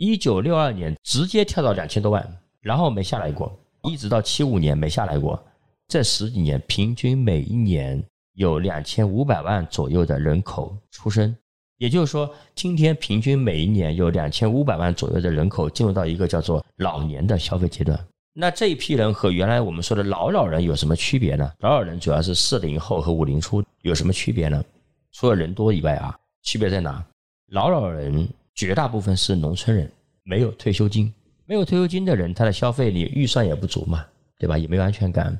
[0.00, 2.26] 一九六二年直接跳到两千多万，
[2.62, 5.38] 然后没下来过，一直到七五年没下来过，
[5.86, 8.02] 这十几年平均每一年。
[8.34, 11.36] 有两千五百万左右的人口出生，
[11.76, 17.98] 也就是说，今天平均每一年有两千五百万左右的人口进入到一个叫做老年的消费阶段。
[18.32, 21.52] 那这一批人和原来我们说的老老人有什么区别呢？
[21.58, 24.64] 老老人主要是四零后和五零初，有什么区别呢？
[25.12, 27.04] 除了人多以外啊，区别在哪？
[27.48, 29.90] 老老人绝大部分是农村人，
[30.22, 31.12] 没有退休金，
[31.46, 34.04] 没有退休金的人，他的消费力预算也不足嘛，
[34.38, 34.58] 对吧？
[34.58, 35.38] 也没有安全感。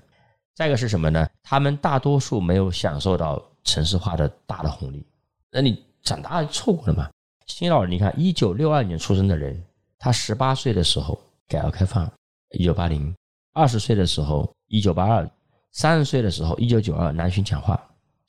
[0.54, 1.28] 再一个是什么呢？
[1.42, 5.06] 他们大多数没有享受到城市化的大的红利，
[5.50, 7.10] 那你长大就错过了嘛？
[7.46, 9.62] 新老人，你看，一九六二年出生的人，
[9.98, 11.18] 他十八岁的时候
[11.48, 12.10] 改革开放，
[12.50, 13.12] 一九八零；
[13.52, 15.26] 二十岁的时候一九八二；
[15.72, 17.80] 三十岁的时候一九九二南巡讲话，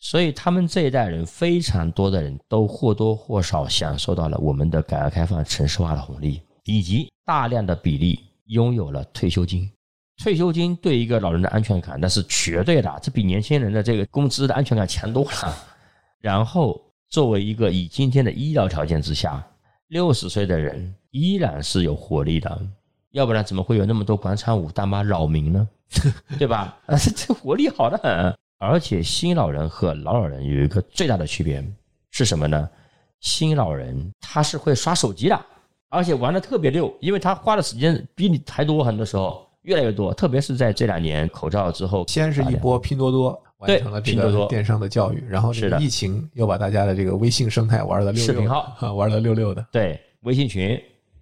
[0.02, 9.72] 所以他们这一代人非常多的人都或多或少享受到了我们的改革开放城市化的红利，以及大量的比例拥有了退休金。
[10.18, 15.56] 退休金对一个老人的安全感，那是绝对的，这比年轻人的这个工资的安全感强多了。
[16.20, 19.44] 然后，作为一个以今天的医疗条件之下，
[19.88, 22.60] 六十岁的人依然是有活力的，
[23.12, 25.70] 要不然怎么会有那么多广场舞大妈扰民呢？
[26.40, 26.78] 对吧？
[26.88, 28.36] 啊， 这活力好的很。
[28.62, 31.65] 而且，新老人和老老人有一个最大的区别
[32.12, 32.69] 是什么呢？
[33.19, 35.45] 新老人他是会刷手机的，
[35.89, 39.47] 而且玩的特别溜，因为他花的时间比你还多，很多时候。
[39.63, 49.63] 越来越多，特别是在这两年口罩之后，先是一波拼多多完成了拼多多电商的教育，然后这个疫情又把大家的这个微信生态玩的六视频号 玩的溜溜的。
[49.71, 50.82] 对，微信群，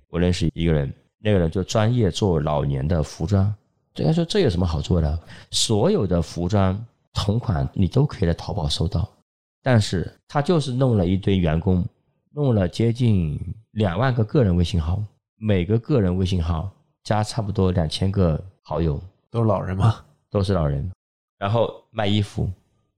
[0.10, 3.54] 我认识一个人，那个人就专业做老年的服装。
[3.94, 5.20] 对他说：“这有什么好做的？
[5.52, 6.82] 所有的服装
[7.14, 9.10] 同款你都可以在淘宝搜到，
[9.62, 11.86] 但是他就是弄了一堆员工，
[12.32, 13.40] 弄了接近
[13.72, 15.04] 两万个个人微信号，
[15.36, 16.70] 每个个人微信号。”
[17.02, 20.04] 加差不多两千个好友，都是老人吗？
[20.30, 20.88] 都是老人，
[21.40, 22.48] 然后卖衣服。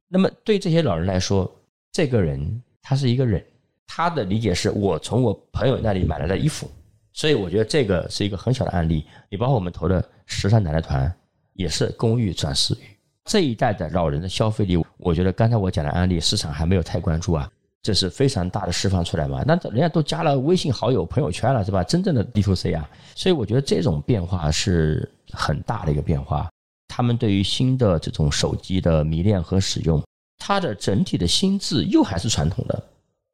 [0.09, 1.49] 那么对这些老人来说，
[1.93, 3.41] 这个人他是一个人，
[3.87, 6.69] 他的理解是我从我朋友那里买来的衣服，
[7.13, 9.05] 所以我觉得这个是一个很小的案例。
[9.29, 11.13] 你包括我们投的时尚奶奶团，
[11.53, 12.97] 也是公寓转私域。
[13.31, 17.49] 这一代的老人的消费力，我觉得刚才我讲的案例，市场还没有太关注啊。
[17.81, 19.41] 这是非常大的释放出来嘛？
[19.47, 21.81] 那人家都加了微信好友、朋友圈了，是吧？
[21.81, 26.49] 真正的 D to C 啊，所以我觉得这种变化是很大的一个变化。
[26.89, 30.03] 他们对于新的这种手机的迷恋和使用，
[30.37, 32.83] 它的整体的心智又还是传统的。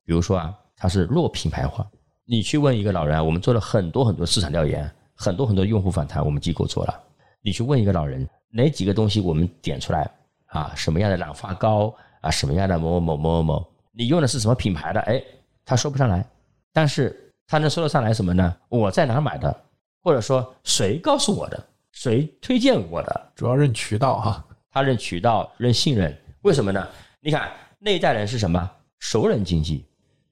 [0.06, 1.84] 比如说啊，它是弱品牌化。
[2.24, 7.04] 你去问一个老人，我们做了很多很多市场调研，很多很多用户访谈，我们机构做了。
[7.48, 10.12] 你去问一个老人，哪几个东西我们点出来
[10.48, 10.74] 啊？
[10.76, 12.30] 什么样的染发膏啊？
[12.30, 13.74] 什么样的某某某某某？
[13.94, 15.00] 你用的是什么品牌的？
[15.00, 15.24] 哎，
[15.64, 16.30] 他说不上来，
[16.74, 18.54] 但是他能说得上来什么呢？
[18.68, 19.64] 我在哪买的，
[20.04, 23.32] 或者说谁告诉我的，谁推荐我的？
[23.34, 26.14] 主要认渠道哈，他认渠道，认信任。
[26.42, 26.86] 为什么呢？
[27.22, 28.70] 你看那一代人是什么？
[29.00, 29.86] 熟人经济，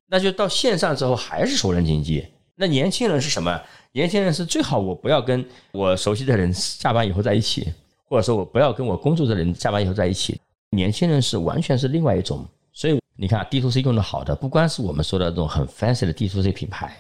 [0.06, 2.28] 那就到线上之后还是熟人经济。
[2.56, 3.62] 那年轻人是什么？
[3.96, 7.72] 年轻人是最好我不要跟我熟悉的人下班以后在一起，
[8.10, 10.38] 或者说我不要跟我工作的人下班以后在一起。
[10.72, 16.94] 年轻人是完全是另外一种，所以你看 D to C 用的好的，不光是我们说的这种很 fancy 的 D to C 品牌，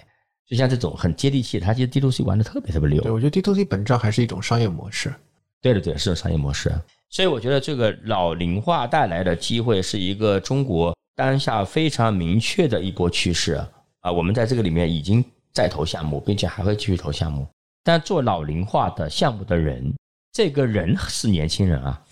[0.47, 3.01] 就像这种很接地气，它其实 D to C 玩的特别特别溜。
[3.01, 5.13] 对，我觉得 D to C 本质上还是一种商业模式。
[5.62, 6.73] 对对对，是种商业模式。
[7.10, 13.62] 所以我觉得这个老龄化带来的机会是一个中国当下非常明确的一波趋势
[13.99, 14.10] 啊！
[14.10, 15.21] 我们在这个里面已经
[15.56, 17.48] 在投项目，并且还会继续投项目。
[17.82, 19.91] 但做老龄化的项目的人，
[20.34, 22.04] 这个人是年轻人啊，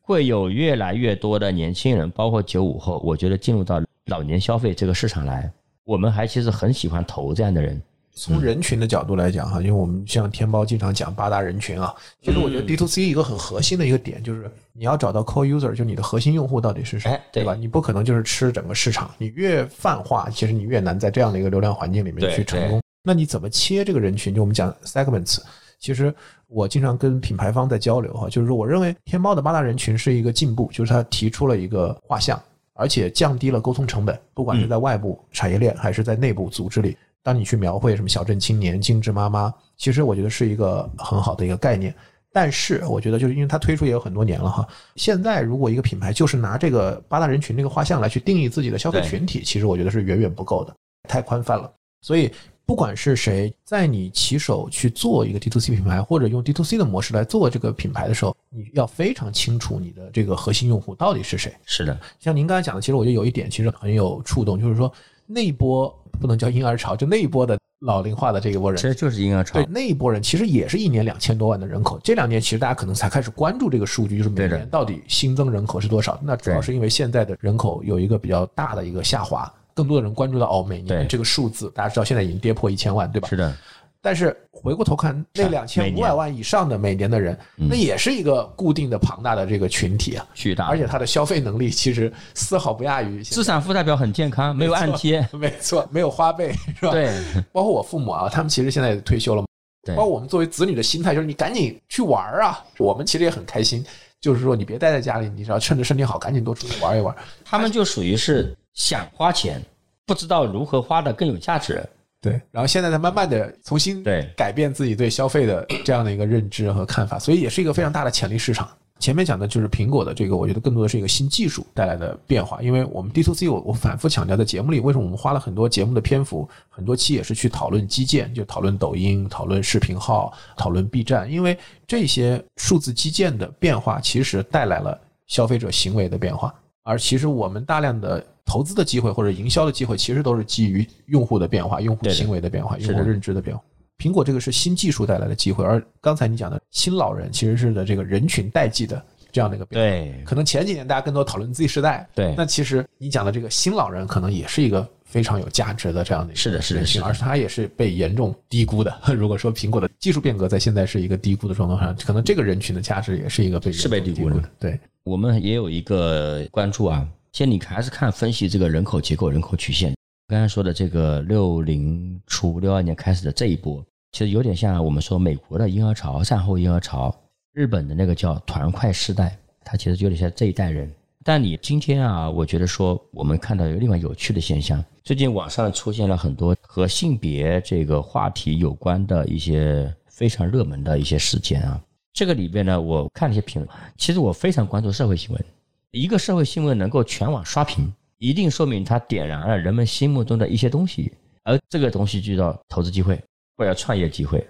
[0.00, 5.48] 会有越来越多的年轻人，包括九五后，我觉得进入到老年消费这个市场来，
[5.84, 7.80] 我们还其实很喜欢投这样的人。
[8.20, 17.54] 从人群的角度来讲哈，因为我们像天猫经常讲八大人群啊，其实我觉得 D to C 一个很核心的一个点就是你要找到 core user，就你的核心用户到底是谁，对吧？
[17.54, 22.82] 你不可能就是吃整个市场，你越泛化，其实你越难在这样的一个流量环境里面去成功。
[23.02, 24.34] 那你怎么切这个人群？
[24.34, 25.38] 就我们讲 segments，
[25.78, 26.14] 其实
[26.46, 32.38] 我经常跟品牌方在交流哈，就是说我认为天猫的八大人群是一个进步，就是它提出了一个画像，
[32.74, 36.94] 而且降低了沟通成本，不管是在外部产业链还是在内部组织里。
[37.22, 41.94] 当你去描绘什么小镇青年、精致妈妈，其实我觉得是一个很好的一个概念。
[42.32, 50.72] 但是我觉得，就是因为它推出也有很多年了哈，现在如果一个品牌就是拿这个八大人群这个画像来去定义自己的消费群体，其实我觉得是远远不够的，
[51.08, 51.68] 太宽泛了。
[52.02, 52.30] 所以，
[52.64, 61.52] 不管是谁在你起手去做一个 D to C 品牌，或者用 D to C 的模式来做这个品牌的时候，你要非常清楚你的这个核心用户到底是谁。
[61.66, 64.90] 是的，像您刚才讲的，其实我觉得有一点其实很有触动，就是说
[65.32, 65.96] 那一波。
[66.20, 69.54] 不能叫婴儿潮，就那一波的老龄化的这一波人，其实就是婴儿潮。
[69.54, 71.98] 对，那一波人其实也是一年两千多万的人口。
[72.04, 76.20] 这两年其实大家可能才开始关注这个数据，就是每年到底新增人口是多少。
[76.22, 83.26] 那主要是因为现在的人口有一个比较大的一个下滑，更多的人关注到哦，每年这个数字，大家知道现在已经跌破一千万，对吧？
[83.26, 83.56] 是的。
[84.02, 96.92] 但是回过头看，那两千五百万以上的每年的人，那也是一个固定的庞大的这个群体啊，巨大，而且他的消费能力其实丝毫不亚于资产负债表很健康，没有按揭， 没错，没有花呗，是吧？
[96.92, 97.12] 对，
[97.52, 99.44] 包括我父母啊，他们其实现在也退休了，
[99.84, 103.84] 对，包括我们作为子女的心态就是你赶紧去玩啊，我们其实也很开心，
[104.18, 107.14] 就是说你别待在家里，你只要趁着身体好，赶紧多出去玩一玩。
[107.44, 109.62] 他们就属于是想花钱，
[110.06, 111.86] 不知道如何花的更有价值。
[112.22, 118.68] 对，然后现在在慢慢的重新对改变自己对消费的这样的一个认知和看法，所以也是一个非常大的潜力市场。
[118.98, 122.60] 前面讲的就是苹果的这个，我觉得更多的是一个新技术带来的变化。
[122.60, 138.22] 因为我们 D to C，我我反复强调在节目里，为什么我们花了很多节目的篇幅，很多期也是去讨论基建，就讨论抖音、讨论视频号、讨论 B 站，因为这些数字基建的变化其实带来了消费者行为的变化，而其实我们大量的。
[138.50, 143.62] 投资的机会或者营销的机会，其实都是基于用户的变化、用户行为的变化、用户认知的变化。
[143.96, 149.88] 苹果这个是新技术带来的机会，而刚才你讲的新老人其实是的这个人群代际的这样的一个变化。
[149.88, 152.08] 对，可能前几年大家更多讨论 Z 时代。
[152.12, 158.92] 对，那其实你讲的这个新老人可能也是一个非常有价值的这样的一个是的，是的，是，而是它也是被严重低估的。
[159.14, 164.42] 如果说苹果的技术变革在现在是一个低估的状况上，可能这个人群的价值也是一个被是被低估的。
[164.58, 167.06] 对，我们也有一个关注啊。
[167.32, 169.94] 先，你还是看分析这个人口结构、人口曲线。
[170.26, 177.14] 刚才说的这个六零初、六二年开始的这一波，其实有点像我们说美国的婴儿潮、战后婴儿潮，
[177.52, 180.92] 日本的那个叫团块世代，它其实有点像这一代人。
[181.22, 191.80] 但你今天啊，我觉得说我们看到有另外有趣的现象，最近网上出现了很多和性别这个话题有关的一些非常热门的一些事件啊。
[192.12, 195.44] 这个里边呢，我看了一些评论，其实我非常关注社会新闻。
[195.92, 203.20] 一个社会新闻能够全网刷屏，一定说明它点燃了人们心目中的一些东西，而这个东西就叫投资机会
[203.56, 204.46] 或者创业机会。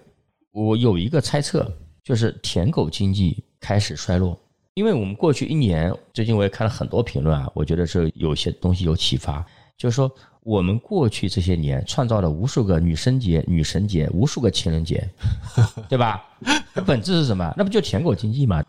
[0.53, 1.73] 我有一个猜测，
[2.05, 4.39] 就是舔狗经济开始衰落，
[4.75, 9.43] 因为我们过去一年，最近我也看了很多评论啊，我觉得是有些东西有启发，
[9.79, 15.09] 就是说我们过去这些年创造了无数个女生节、女神节，无数个情人节，
[15.89, 16.23] 对吧？
[16.85, 17.51] 本质是什么？
[17.57, 18.63] 那不就舔狗经济吗？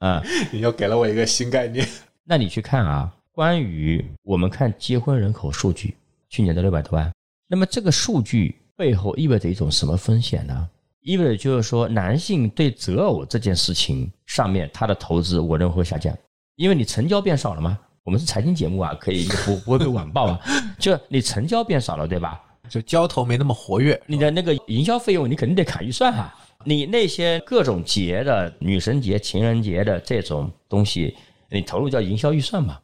[0.00, 1.88] 啊， 你又给了我一个新概念。
[2.24, 5.96] 那你去看啊，关于我们看结婚人口数据，
[6.28, 7.10] 去年的六百多万，
[7.48, 10.68] 那么这个数据背后意味着一种什么风险呢？
[11.02, 16.16] 意味着就是说，男性对择偶这件事情上面他的投资，我认为会下降，
[16.56, 17.78] 因为你成交变少了吗。
[18.04, 20.40] 我们是财经节目啊，可以不不会被网暴啊。
[20.78, 22.40] 就你成交变少了，对吧？
[22.68, 26.34] 就交投没那么活跃，你的那个营销费用你肯定得砍预算啊。
[26.64, 31.16] 你那些各种节的女神节、情人节的这种东西。
[31.50, 32.78] 你投入叫营销预算嘛？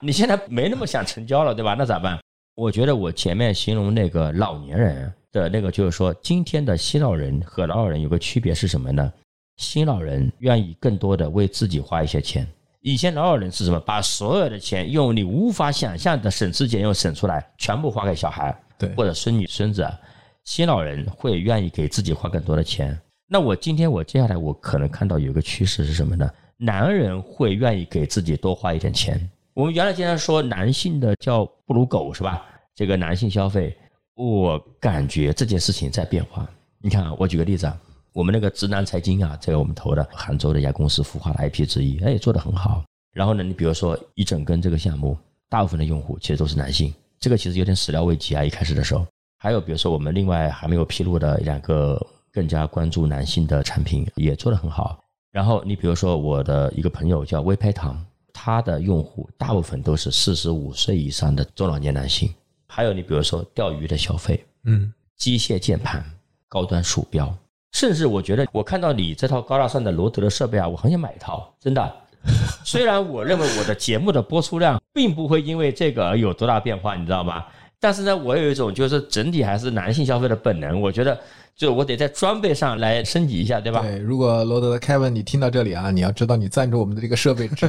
[0.00, 1.74] 你现在没那么想成交了，对吧？
[1.78, 2.18] 那咋办？
[2.56, 9.12] 我觉得我前面形容那个老年人的那个，就是说今天的新老人和老老人有个区别是什么呢？
[9.56, 12.46] 新老人愿意更多的为自己花一些钱。
[12.80, 13.78] 以前老老人是什么？
[13.80, 19.88] 把所有的钱用你无法想象的省吃俭用省出来，全部花给小孩对或者孙女孙子。
[20.42, 22.98] 新老人会愿意给自己花更多的钱。
[23.26, 26.30] 那我今天我接下来我可能看到有一个趋势是什么呢？
[26.56, 29.20] 男人会愿意给自己多花一点钱。
[29.52, 32.44] 我们原来经常说男性的叫不如狗是吧？
[32.74, 33.76] 这个男性消费，
[34.14, 36.48] 我感觉这件事情在变化。
[36.78, 37.78] 你看啊，我举个例子啊，
[38.12, 42.82] 我们那个直男财经啊，这个我们投的杭州的一家公司孵化的 IP 之一，哎，做得很好。
[43.12, 45.16] 然后呢，你比如说一整根这个项目，
[45.48, 49.06] 大部分的用户其实都是男性，这个其实有点始料未及啊，一开始的时候。
[49.38, 52.00] 还有比如说我们另外还没有披露的两个
[52.32, 54.98] 更加关注男性的产品，也做得很好。
[55.34, 58.00] 然后你比如说我的一个朋友叫微拍堂，
[58.32, 62.32] 他的用户大部分都是四十五岁以上的中老年男性。
[62.68, 66.04] 还有你比如说钓鱼的消费，嗯，机械键盘、
[66.48, 67.36] 高端鼠标，
[67.72, 71.96] 甚至我觉得我看到你这套高大上的罗德的设备啊，我很想买一套，真的。
[72.64, 77.44] 虽然我认为我的节目的播出量并不会因为这个而有多大变化，你知道吗？
[77.84, 81.20] 但是呢，我有一种就是整体还是男性消费的本能，我觉得
[81.54, 83.82] 就我得在装备上来升级一下，对吧？
[83.82, 83.98] 对。
[83.98, 87.66] 如果罗德的 Kevin 你听到这里啊，你要知道你赞助我们的这个设备值，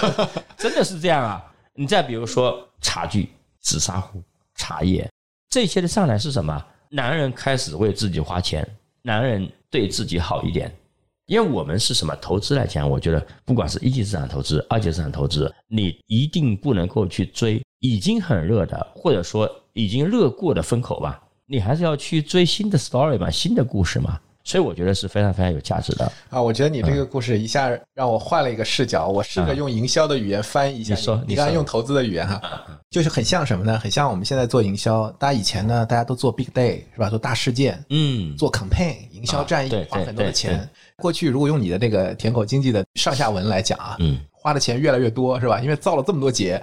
[0.56, 1.44] 真的是这样啊！
[1.74, 3.28] 你再比如说茶具、
[3.60, 4.22] 紫砂壶、
[4.54, 5.06] 茶叶
[5.50, 6.64] 这些的上来是什么？
[6.88, 8.66] 男人开始为自己花钱，
[9.02, 10.74] 男人对自己好一点。
[11.26, 24.18] 因为我们是什么投资来讲，我觉得不管是一级市场投资、二级市场投资，你一定不能够去追已经很热的，或者说已经热过的风口吧，你还是要去追新的 story 嘛，新的故事嘛。
[24.44, 26.04] 所以我觉得是非常非常有价值的。
[26.28, 30.94] 啊，我觉得你这个故事一下让我换了一个视角，我试着用营销的语言翻译一下。
[30.94, 32.42] 你说，你刚才用投资的语言哈，
[32.90, 33.78] 就是很像什么呢？
[33.78, 37.08] 很像我们现在做营销，大家以前呢，大家都做 big day 是吧？
[37.08, 40.68] 做大事件，嗯，做 campaign 营销战役对，花很多的钱。
[40.96, 45.60] 过去如果用你的那个舔狗经济的上下文来讲啊，嗯，花的钱越来越多是吧？
[45.60, 46.60] 因为造了这么多节，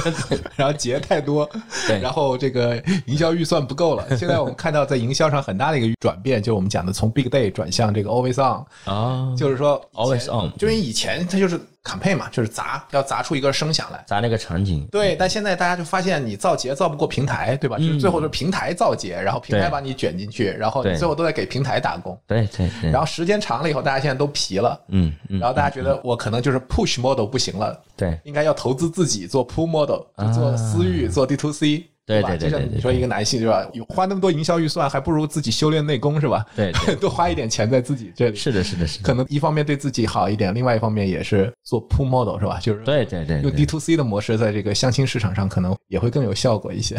[0.56, 1.48] 然后节太多，
[1.86, 4.16] 对然后这个营销预算不够了。
[4.16, 14.02] 现在我们看到在营销上很大的一个转变，就是我们讲的从 big day 转向这个 always on，啊，就是说 Always on 就因为以前它就是 campaign 嘛，就是砸要砸出一个声响来。
[14.06, 17.76] 砸那个场景，对，但现在大家就发现你造节造不过平台，对吧？
[17.76, 22.18] 就是最后是平台造节，然后平台把你卷进去，然后你最后都在给平台打工。
[22.26, 31.84] 对对对，然后时间长了以后，大家现在都疲了，嗯嗯，然后大家觉得我可能就是 push model 不行了，对应该要投资自己做 pull model，就做啊私域，做 D to C，吧？
[32.06, 33.66] 对对对就像你说一个男性是吧？
[33.72, 36.44] 有花那么多营销预算，还不如自己修炼内功是吧？
[36.54, 42.58] 对对， 多花一点钱在自己这里，是的，是的，是的，可能一方面对自己好一点，另外一方面也是做 pull model 是吧？
[42.60, 46.96] 就是对对对用 D to C 的模式，在这个相亲市场上可能也会更有效果一些。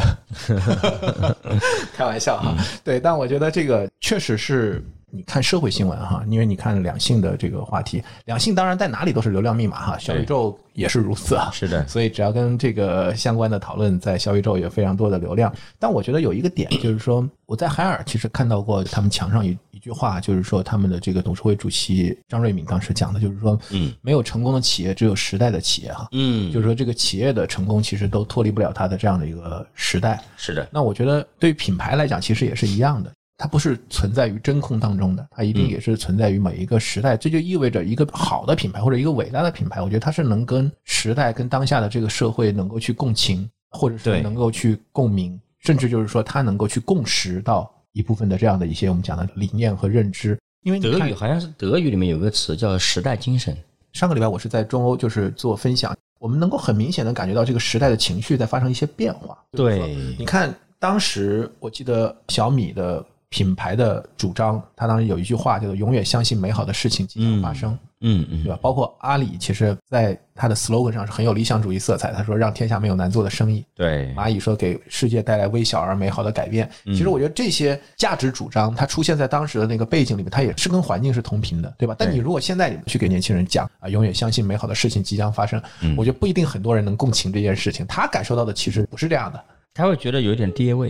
[1.94, 4.84] 开玩笑哈，对，但我觉得这个确实是。
[5.16, 11.50] 你看社会新闻哈，因为你看两性的这个话题，两性当然在哪里都是流量密码哈，小宇宙也是如此啊。
[11.54, 15.54] 是的，所以只要跟这个相关的讨论，在小宇宙有非常多的流量。
[15.80, 26.10] 但我觉得有一个点就是说，我在海尔其实看到过他们墙上一一句话，就是说他们的这个董事会主席张瑞敏当时讲的，就是说，嗯，没有成功的企业，只有时代的企业哈。
[26.12, 30.22] 嗯，就是说，这个企业的成功其实都脱离不了它的这样的一个时代。
[30.36, 33.12] 是的，那我觉得对于品牌来讲，其实也是一样的。
[33.38, 37.18] 它不是存在于真空当中的，它一定也是存在于每一个时代。
[37.18, 50.38] 这就意味着一个好的品牌或者一个伟大的品牌，我觉得它是能跟时代、跟当下的这个社会能够去共情，或者是能够去共鸣，甚至就是说它能够去共识到一部分的这样的一些我们讲的理念和认知。
[50.64, 53.56] 因为德语好像是德语里面有个词叫时代精神，
[53.94, 59.38] 上个礼拜我是在中欧就是做分享，我们能够很明显的感觉到这个时代的情绪在发生一些变化。
[59.52, 68.60] 对你看当时我记得小米的品牌的主张，他当时有一句话叫做“永远相信美好的事情即将发生”，嗯嗯对吧？
[68.62, 73.66] 包括阿里，其实在它的 slogan 上是很有理想主义色彩，他说让天下没有难做的生意。
[73.74, 76.70] 对，蚂蚁说给世界带来微小而美好的改变。
[76.86, 81.96] 其实我觉得这些价值主张，它出现在当时的那个背景里面，它也是跟环境是同频的，对吧？
[81.98, 87.86] 但你如果现在你去给年轻人讲啊，永远相信美好的事情即将发生，嗯我觉得不一定很多人能共情这件事情。
[87.88, 89.44] 他感受到的其实不是这样的，
[89.76, 90.90] 他会觉得有一点跌位，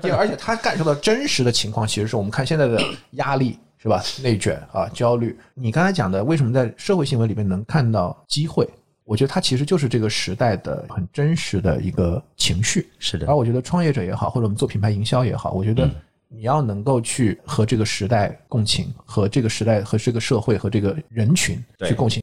[0.00, 2.80] 对，而且他感受到真实的情况，其实是我们看现在的
[3.10, 3.58] 压力。
[3.82, 4.00] 是吧？
[4.22, 5.36] 内卷啊，焦虑。
[5.54, 8.64] 你刚才讲的，为什么在社会新闻里面能看到机会？
[9.02, 12.88] 我觉得它其实就是这个时代的很真实的一个情绪。
[13.00, 15.90] 是的而，我觉得创业者也好，或者我们做品牌营销也好，我觉得
[16.28, 22.22] 你要能够去和这个时代共情，和这个时代和这个社会和这个人群去共情。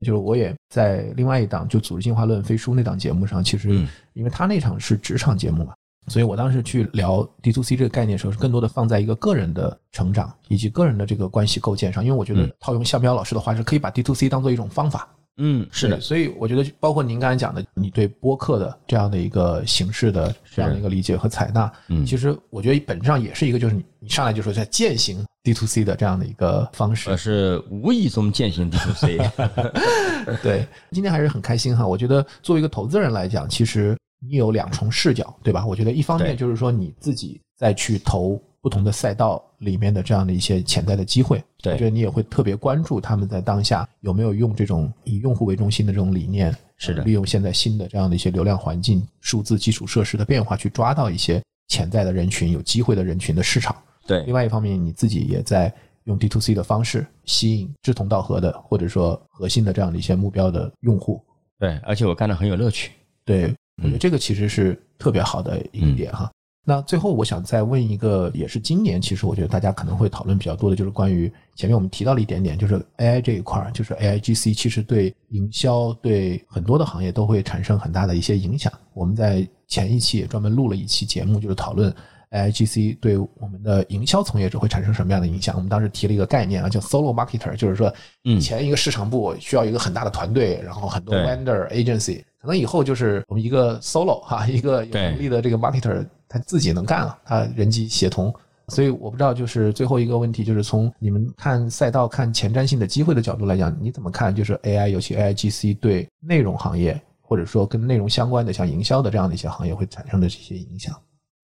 [0.00, 5.74] 就是我也在另外一档就《组织进化论》飞书那档节目上，其实嗯因为他那场是职场节目嘛，
[6.06, 15.08] 所以我当时去聊 D to C 这个概念的时候，是更多的放在一个个人的成长以及个人的这个关系构建上，因为我觉得嗯套用向彪老师的话，是可以把 D to C 当做一种方法。
[15.38, 27.16] 嗯，是的，所以我觉得包括您刚才讲的，你对播客的这样的一个形式的这样的一个理解和采纳，嗯其实我觉得本质上也是一个，就是你你上来就说在践行 D to C 的这样的一个方式而。
[27.16, 29.18] 是无意中践行 D to C。
[30.42, 31.86] 对，今天还是很开心哈。
[31.86, 35.64] 我觉得作为一个投资人来讲，其实你有两重视角，对吧？
[35.64, 53.74] 我觉得一方面就是说你自己再去投不同的赛道里面的这样的一些潜在的机会，对我觉得你也会特别关注他们在当下有没有用这种以用户为中心的这种理念，是的呃利用现在新的这样的一些流量环境、数字基础设施的变化，去抓到一些潜在的人群、有机会的人群的市场。
[54.06, 55.72] 对另，外一方面，你自己也在
[56.04, 61.24] 用 D to C 的方式吸引志同道合的，或者说核心的这样的一些目标的用户。
[61.58, 62.90] 对，而且我干的很有乐趣。
[63.24, 66.30] 对，我觉得这个其实是特别好的一点哈。
[66.68, 78.70] 那最后我想再问一个，也是今年其实我觉得大家可能会讨论比较多的，就是关于前面我们提到了一点点，就是 AI 这一块儿，就是 AIGC 其实对营销对很多的行业都会产生很大的一些影响。
[78.92, 81.90] 我们在前一期也专门录了一期节目，就是讨论
[82.32, 85.56] AIGC 对我们的营销从业者会产生什么样的影响。
[85.56, 87.90] 我们当时提了一个概念啊，叫 Solo Marketer，就是说
[88.24, 98.34] 以前一个市场部需要一个很大的团队，然后很多对 vendor agency，可能以后就是我们一个 solo 哈，一个有能力的这个 marketer，他自己能干了，他人机协同。
[98.68, 104.34] 所以我不知道，就是最后一个问题，就是从你们看赛道、看前瞻性的机会的角度来讲，你怎么看？
[104.34, 110.94] 就是 AI，尤其 AIGC 对内容行业，或者说跟内容相关的，像营销的这样的一些行业会产生的这些影响？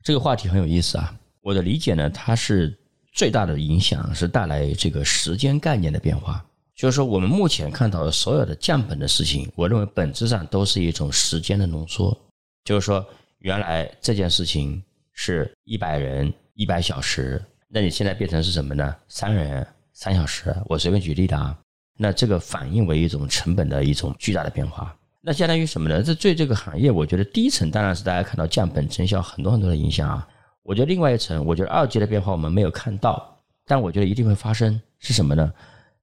[0.02, 1.14] 这个话题很有意思啊。
[1.40, 2.78] 我的理解呢，它是
[3.14, 6.44] 最大的影响是带来这个时间概念的变化。
[6.74, 12.14] 就是说，我们目前看到的所有的降本的事情，我认为本质上都是一种时间的浓缩。
[12.64, 13.06] 就是说，
[13.44, 14.82] 原来这件事情
[15.12, 17.38] 是一百人一百小时，
[17.68, 18.96] 那你现在变成是什么呢？
[19.06, 20.56] 三人三小时。
[20.64, 21.54] 我随便举例的啊，
[21.98, 24.96] 那这个反映为一种成本的一种巨大的变化。
[25.20, 26.02] 那相当于什么呢？
[26.02, 30.26] 这对这个行业，我觉得第一层当然是大家看到降本增效很多很多的影响啊。
[30.62, 34.80] 我觉得另外一层，我觉得二级的变化我们没有看到，但我觉得一定会发生。
[35.00, 35.52] 是什么呢？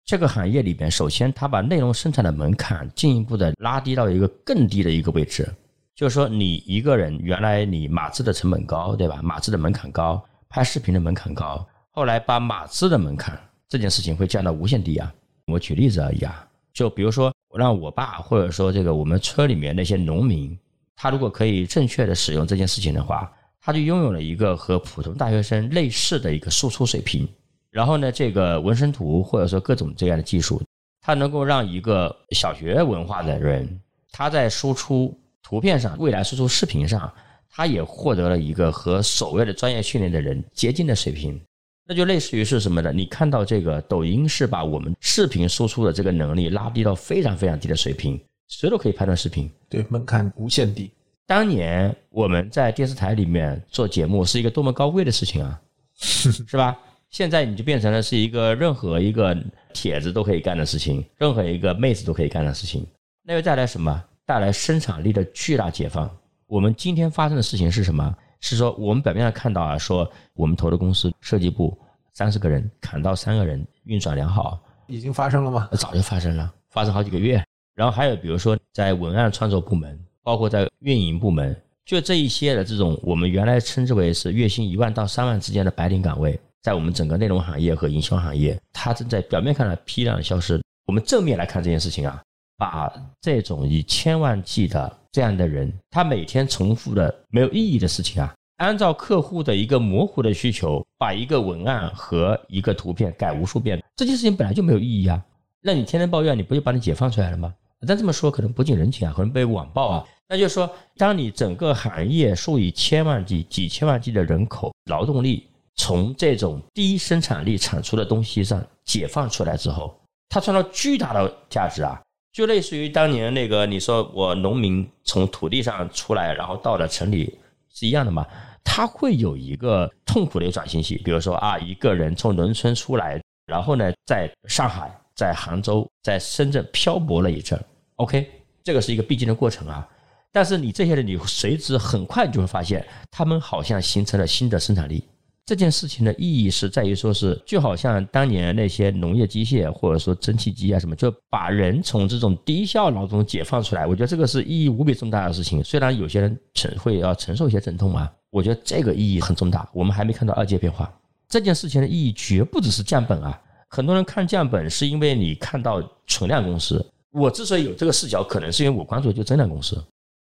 [0.06, 5.52] 这个行业里边，首先它把内容生产的门槛进一步的拉低到一个更低的一个位置。
[5.96, 9.20] 就是说，你一个人原来你码字的成本高，对吧？
[9.22, 15.14] 码字的门槛高，拍视频的门槛高，后来把码字的门槛这件事情会降到无限低啊。
[15.48, 20.58] 我举例子而已啊，就比如说我让我爸或者说这个我们村里面那些农民，
[20.96, 27.28] 他如果可以正确的使用这件事情的话，他就拥有了一个和普通大学生类似的一个输出水平。
[27.70, 30.62] 然后呢，这个纹身图或者说各种这样的技术，
[31.02, 33.80] 它能够让一个小学文化的人，
[34.12, 37.12] 他在输出图片上，未来输出视频上，
[37.50, 41.40] 他也获得了一个和所谓的专业训练的人接近的水平。
[41.88, 42.92] 那就类似于是什么呢？
[42.94, 49.52] 你看到这个抖音是把我们视频输出的这个能力拉低到非常非常低的水平，谁都可以拍段视频。
[49.68, 50.90] 对，门槛无限低。
[51.26, 55.60] 当年我们在电视台里面做节目是一个多么高贵的事情啊，
[55.96, 56.78] 是吧？
[57.10, 59.38] 现在你就变成了是一个任何一个
[59.74, 62.86] 帖子都可以干的事情，任何一个妹子都可以干的事情。
[63.24, 64.02] 那又带来什么？
[64.26, 66.10] 带来生产力的巨大解放。
[66.48, 68.16] 我们今天发生的事情是什么？
[68.40, 71.78] 是说我们表面上看到啊，说我们投的公司设计部
[72.14, 75.70] 三十个人砍到三个人，运转良好，已经发生了吗？
[75.74, 77.44] 早就发生了，发生好几个月。
[77.76, 81.56] 然后还有比如说在文案创作部门，包括在运营部门，
[81.86, 90.62] 就这一些的这种我们原来称之为是月薪一万到三万之间的白领岗位，在我们整个内容行业和营销行业，它正在表面看来批量的消失。
[90.88, 92.22] 我们正面来看这件事情啊，
[92.62, 105.20] 把这种以千万计的这样的人，他每天重复的没有意义的事情啊，按照客户的一个模糊的需求，把一个文案和一个图片改无数遍，这件事情本来就没有意义啊。
[105.60, 107.52] 那你天天抱怨，你不就把你解放出来了吗？
[107.88, 110.06] 但这么说可能不近人情啊，可能被网暴啊。
[110.30, 115.48] 那就是说，当你整个行业数以千万计、几千万计的人口劳动力
[115.78, 120.00] 从这种低生产力产出的东西上解放出来之后，
[120.30, 122.00] 它创造巨大的价值啊！
[122.32, 127.38] 就类似于当年那个你说我农民从土地上出来，然后到了城里
[127.74, 128.26] 是一样的嘛？
[128.64, 137.62] 他会有一个痛苦的一个转型期，比如说啊，一个人从农村出来，然后呢，在上海、在杭州、在深圳漂泊了一阵
[137.96, 138.30] ，OK，
[138.64, 139.86] 这个是一个必经的过程啊。
[140.32, 145.04] 但是你这些人，你随之很快就会发现，他们好像形成了新的生产力。
[145.52, 153.86] 这件事情的意义是在于说是，就好像当年那些农业机械或者说蒸汽机啊什么，就把人从这种低效劳动解放出来。
[153.86, 155.62] 我觉得这个是意义无比重大的事情。
[155.62, 159.68] 虽然有些人承会要承受一些阵痛啊，我觉得这个意义很重大。
[159.74, 160.90] 我们还没看到二阶变化，
[161.28, 163.38] 这件事情的意义绝不只是降本啊。
[163.68, 166.82] 很多人看降本是因为你看到存量公司，
[167.12, 169.76] 我之所以有这个视角，可能是因为我关注的就增量公司，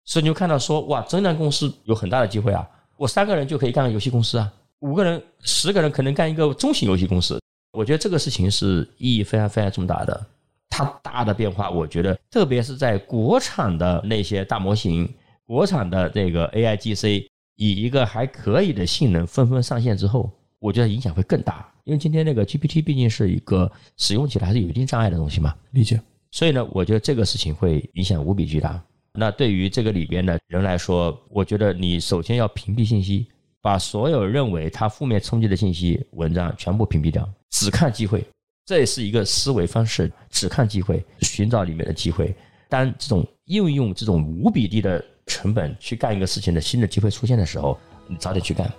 [0.06, 7.40] 所以你就看到说哇，增量公司有很大的机会啊，我三个人就可以干个游戏公司啊，五个人、十个人可能干一个中型游戏公司。
[7.72, 10.26] 我觉得这个事情是意义非常非常重大的。
[10.68, 15.08] 它大的变化，我觉得特别是在国产的那些大模型、
[15.44, 21.70] 国产的这个 A I G C 以一个还可以的性能纷纷上线之后，我觉得影响会更大。
[21.84, 26.00] 因为今天那个 GPT 毕竟是一个使用起来还是有一定障碍的东西嘛，理解。
[26.30, 28.80] 所以呢，我觉得这个事情会影响无比巨大。
[29.12, 33.26] 那对于这个里边的人来说，我觉得你首先要屏蔽信息，
[33.62, 38.24] 把所有认为它负面冲击的信息、文章全部屏蔽掉，只看机会。
[38.66, 42.34] 这也是一个思维方式，只看机会，寻找里面的机会。
[42.68, 48.70] 当这种应用这种无比低的成本去干一个事情的新的机会出现的时候，你早点去干。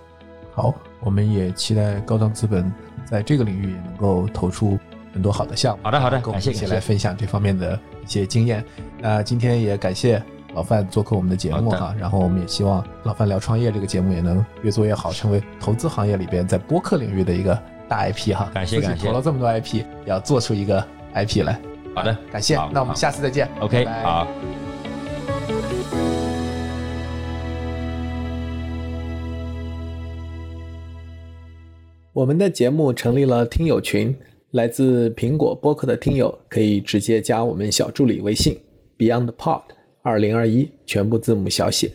[0.54, 2.72] 好，我们也期待高端资本
[3.04, 4.78] 在这个领域也能够投出
[5.12, 5.84] 很多好的项目。
[5.84, 8.64] 好的，好的，感谢一起来分享这方面的一些经验。
[8.98, 10.22] 那今天也感谢
[10.54, 18.50] 老范做客我们的节目哈，然后我们也希望老范聊创业这个节目也能越做越好，成为投资行业里边在播客领域的一个大 IP 哈。
[18.52, 21.58] 感谢感谢投了这么多 IP，也要做出一个 IP 来。
[21.94, 23.48] 好的，感谢，那我们下次再见。
[23.60, 24.26] OK，拜拜好。
[32.14, 34.14] 我们的节目成立了听友群，
[34.50, 38.58] 来自苹果播客的听友可以直接加我们小助理微信
[38.98, 39.62] BeyondPod
[40.04, 41.88] 二零二一，全部字母小写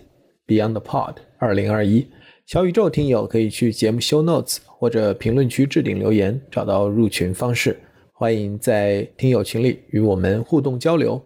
[0.48, 2.08] BeyondPod 二零二一。
[2.46, 7.78] 小宇宙听友可以去节目 Show Notes 或者评论区置顶留言，找到入群方式。
[8.14, 11.22] 欢迎在听友群里与我们互动交流。